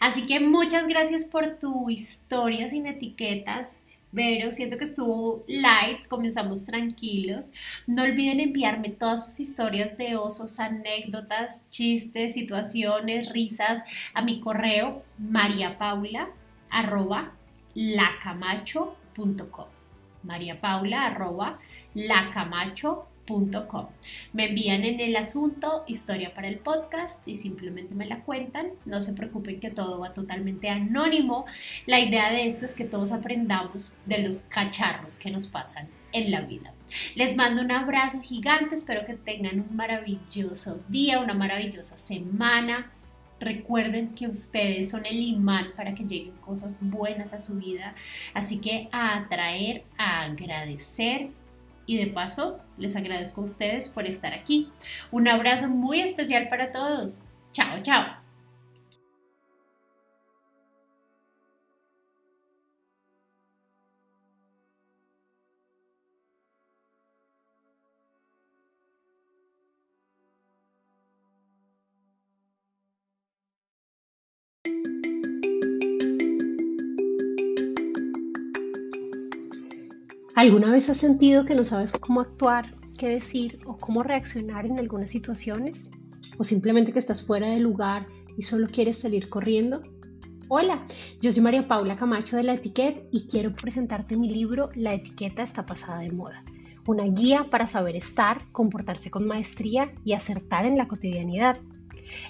Así 0.00 0.26
que 0.26 0.40
muchas 0.40 0.86
gracias 0.86 1.24
por 1.24 1.58
tu 1.58 1.90
historia 1.90 2.68
sin 2.68 2.86
etiquetas. 2.86 3.80
Vero, 4.14 4.52
siento 4.52 4.76
que 4.76 4.84
estuvo 4.84 5.42
light, 5.48 6.06
comenzamos 6.06 6.66
tranquilos. 6.66 7.52
No 7.86 8.02
olviden 8.02 8.40
enviarme 8.40 8.90
todas 8.90 9.24
sus 9.24 9.40
historias 9.40 9.96
de 9.96 10.16
osos, 10.16 10.60
anécdotas, 10.60 11.66
chistes, 11.70 12.34
situaciones, 12.34 13.30
risas 13.30 13.82
a 14.12 14.20
mi 14.20 14.40
correo 14.40 15.02
mariapaula 15.18 16.28
arroba 16.68 17.32
me 24.32 24.46
envían 24.46 24.84
en 24.84 25.00
el 25.00 25.16
asunto 25.16 25.84
historia 25.86 26.34
para 26.34 26.48
el 26.48 26.58
podcast 26.58 27.26
y 27.26 27.36
simplemente 27.36 27.94
me 27.94 28.06
la 28.06 28.20
cuentan. 28.20 28.68
No 28.84 29.02
se 29.02 29.14
preocupen 29.14 29.60
que 29.60 29.70
todo 29.70 29.98
va 30.00 30.12
totalmente 30.12 30.68
anónimo. 30.68 31.46
La 31.86 32.00
idea 32.00 32.30
de 32.30 32.46
esto 32.46 32.64
es 32.64 32.74
que 32.74 32.84
todos 32.84 33.12
aprendamos 33.12 33.94
de 34.06 34.18
los 34.18 34.42
cacharros 34.42 35.18
que 35.18 35.30
nos 35.30 35.46
pasan 35.46 35.88
en 36.12 36.30
la 36.30 36.42
vida. 36.42 36.74
Les 37.14 37.36
mando 37.36 37.62
un 37.62 37.72
abrazo 37.72 38.20
gigante, 38.20 38.74
espero 38.74 39.06
que 39.06 39.14
tengan 39.14 39.60
un 39.60 39.76
maravilloso 39.76 40.80
día, 40.88 41.20
una 41.20 41.34
maravillosa 41.34 41.96
semana. 41.96 42.90
Recuerden 43.40 44.14
que 44.14 44.28
ustedes 44.28 44.90
son 44.90 45.06
el 45.06 45.18
imán 45.18 45.72
para 45.74 45.94
que 45.94 46.04
lleguen 46.04 46.36
cosas 46.42 46.76
buenas 46.80 47.32
a 47.32 47.40
su 47.40 47.56
vida. 47.56 47.94
Así 48.34 48.58
que 48.58 48.88
a 48.92 49.16
atraer, 49.16 49.84
a 49.96 50.22
agradecer 50.22 51.30
y 51.86 51.98
de 51.98 52.06
paso 52.06 52.60
les 52.78 52.96
agradezco 52.96 53.40
a 53.40 53.44
ustedes 53.44 53.88
por 53.88 54.06
estar 54.06 54.32
aquí. 54.32 54.70
Un 55.10 55.28
abrazo 55.28 55.68
muy 55.68 56.00
especial 56.00 56.48
para 56.48 56.72
todos. 56.72 57.22
Chao, 57.52 57.80
chao. 57.82 58.21
¿Alguna 80.42 80.72
vez 80.72 80.90
has 80.90 80.96
sentido 80.96 81.44
que 81.44 81.54
no 81.54 81.62
sabes 81.62 81.92
cómo 81.92 82.20
actuar, 82.20 82.74
qué 82.98 83.08
decir 83.08 83.60
o 83.64 83.78
cómo 83.78 84.02
reaccionar 84.02 84.66
en 84.66 84.76
algunas 84.76 85.08
situaciones? 85.08 85.88
¿O 86.36 86.42
simplemente 86.42 86.92
que 86.92 86.98
estás 86.98 87.22
fuera 87.22 87.48
de 87.48 87.60
lugar 87.60 88.08
y 88.36 88.42
solo 88.42 88.66
quieres 88.66 88.98
salir 88.98 89.28
corriendo? 89.28 89.82
Hola, 90.48 90.84
yo 91.20 91.30
soy 91.30 91.44
María 91.44 91.68
Paula 91.68 91.94
Camacho 91.94 92.36
de 92.36 92.42
La 92.42 92.54
Etiqueta 92.54 93.02
y 93.12 93.28
quiero 93.28 93.52
presentarte 93.52 94.16
mi 94.16 94.30
libro 94.30 94.70
La 94.74 94.94
etiqueta 94.94 95.44
está 95.44 95.64
pasada 95.64 96.00
de 96.00 96.10
moda, 96.10 96.42
una 96.88 97.04
guía 97.04 97.46
para 97.48 97.68
saber 97.68 97.94
estar, 97.94 98.50
comportarse 98.50 99.12
con 99.12 99.28
maestría 99.28 99.92
y 100.04 100.14
acertar 100.14 100.66
en 100.66 100.76
la 100.76 100.88
cotidianidad. 100.88 101.60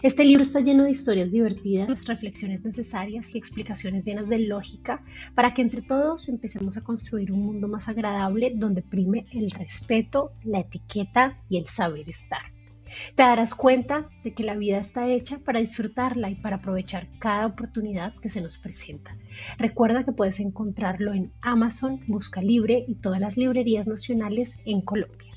Este 0.03 0.25
libro 0.25 0.43
está 0.43 0.61
lleno 0.61 0.85
de 0.85 0.91
historias 0.91 1.31
divertidas, 1.31 2.05
reflexiones 2.07 2.65
necesarias 2.65 3.35
y 3.35 3.39
explicaciones 3.39 4.05
llenas 4.05 4.29
de 4.29 4.41
lógica 4.41 5.03
para 5.35 5.55
que 5.55 5.63
entre 5.63 5.83
todos 5.83 6.29
empecemos 6.29 6.77
a 6.77 6.83
construir 6.83 7.33
un 7.33 7.41
mundo 7.41 7.69
más 7.69 7.89
agradable 7.89 8.53
donde 8.55 8.83
prime 8.83 9.27
el 9.33 9.51
respeto, 9.51 10.33
la 10.45 10.61
etiqueta 10.61 11.39
y 11.49 11.59
el 11.59 11.67
saber 11.67 12.09
estar. 12.09 12.43
Te 13.15 13.23
darás 13.23 13.55
cuenta 13.55 14.09
de 14.23 14.35
que 14.35 14.45
la 14.45 14.55
vida 14.55 14.79
está 14.79 15.09
hecha 15.09 15.39
para 15.39 15.61
disfrutarla 15.61 16.31
y 16.31 16.35
para 16.35 16.57
aprovechar 16.57 17.09
cada 17.19 17.47
oportunidad 17.47 18.15
que 18.21 18.29
se 18.29 18.41
nos 18.41 18.59
presenta. 18.59 19.17
Recuerda 19.59 20.05
que 20.05 20.13
puedes 20.13 20.41
encontrarlo 20.41 21.15
en 21.15 21.33
Amazon, 21.41 22.01
Busca 22.07 22.43
Libre 22.43 22.85
y 22.87 22.97
todas 22.97 23.21
las 23.21 23.37
librerías 23.37 23.87
nacionales 23.87 24.61
en 24.67 24.83
Colombia. 24.83 25.32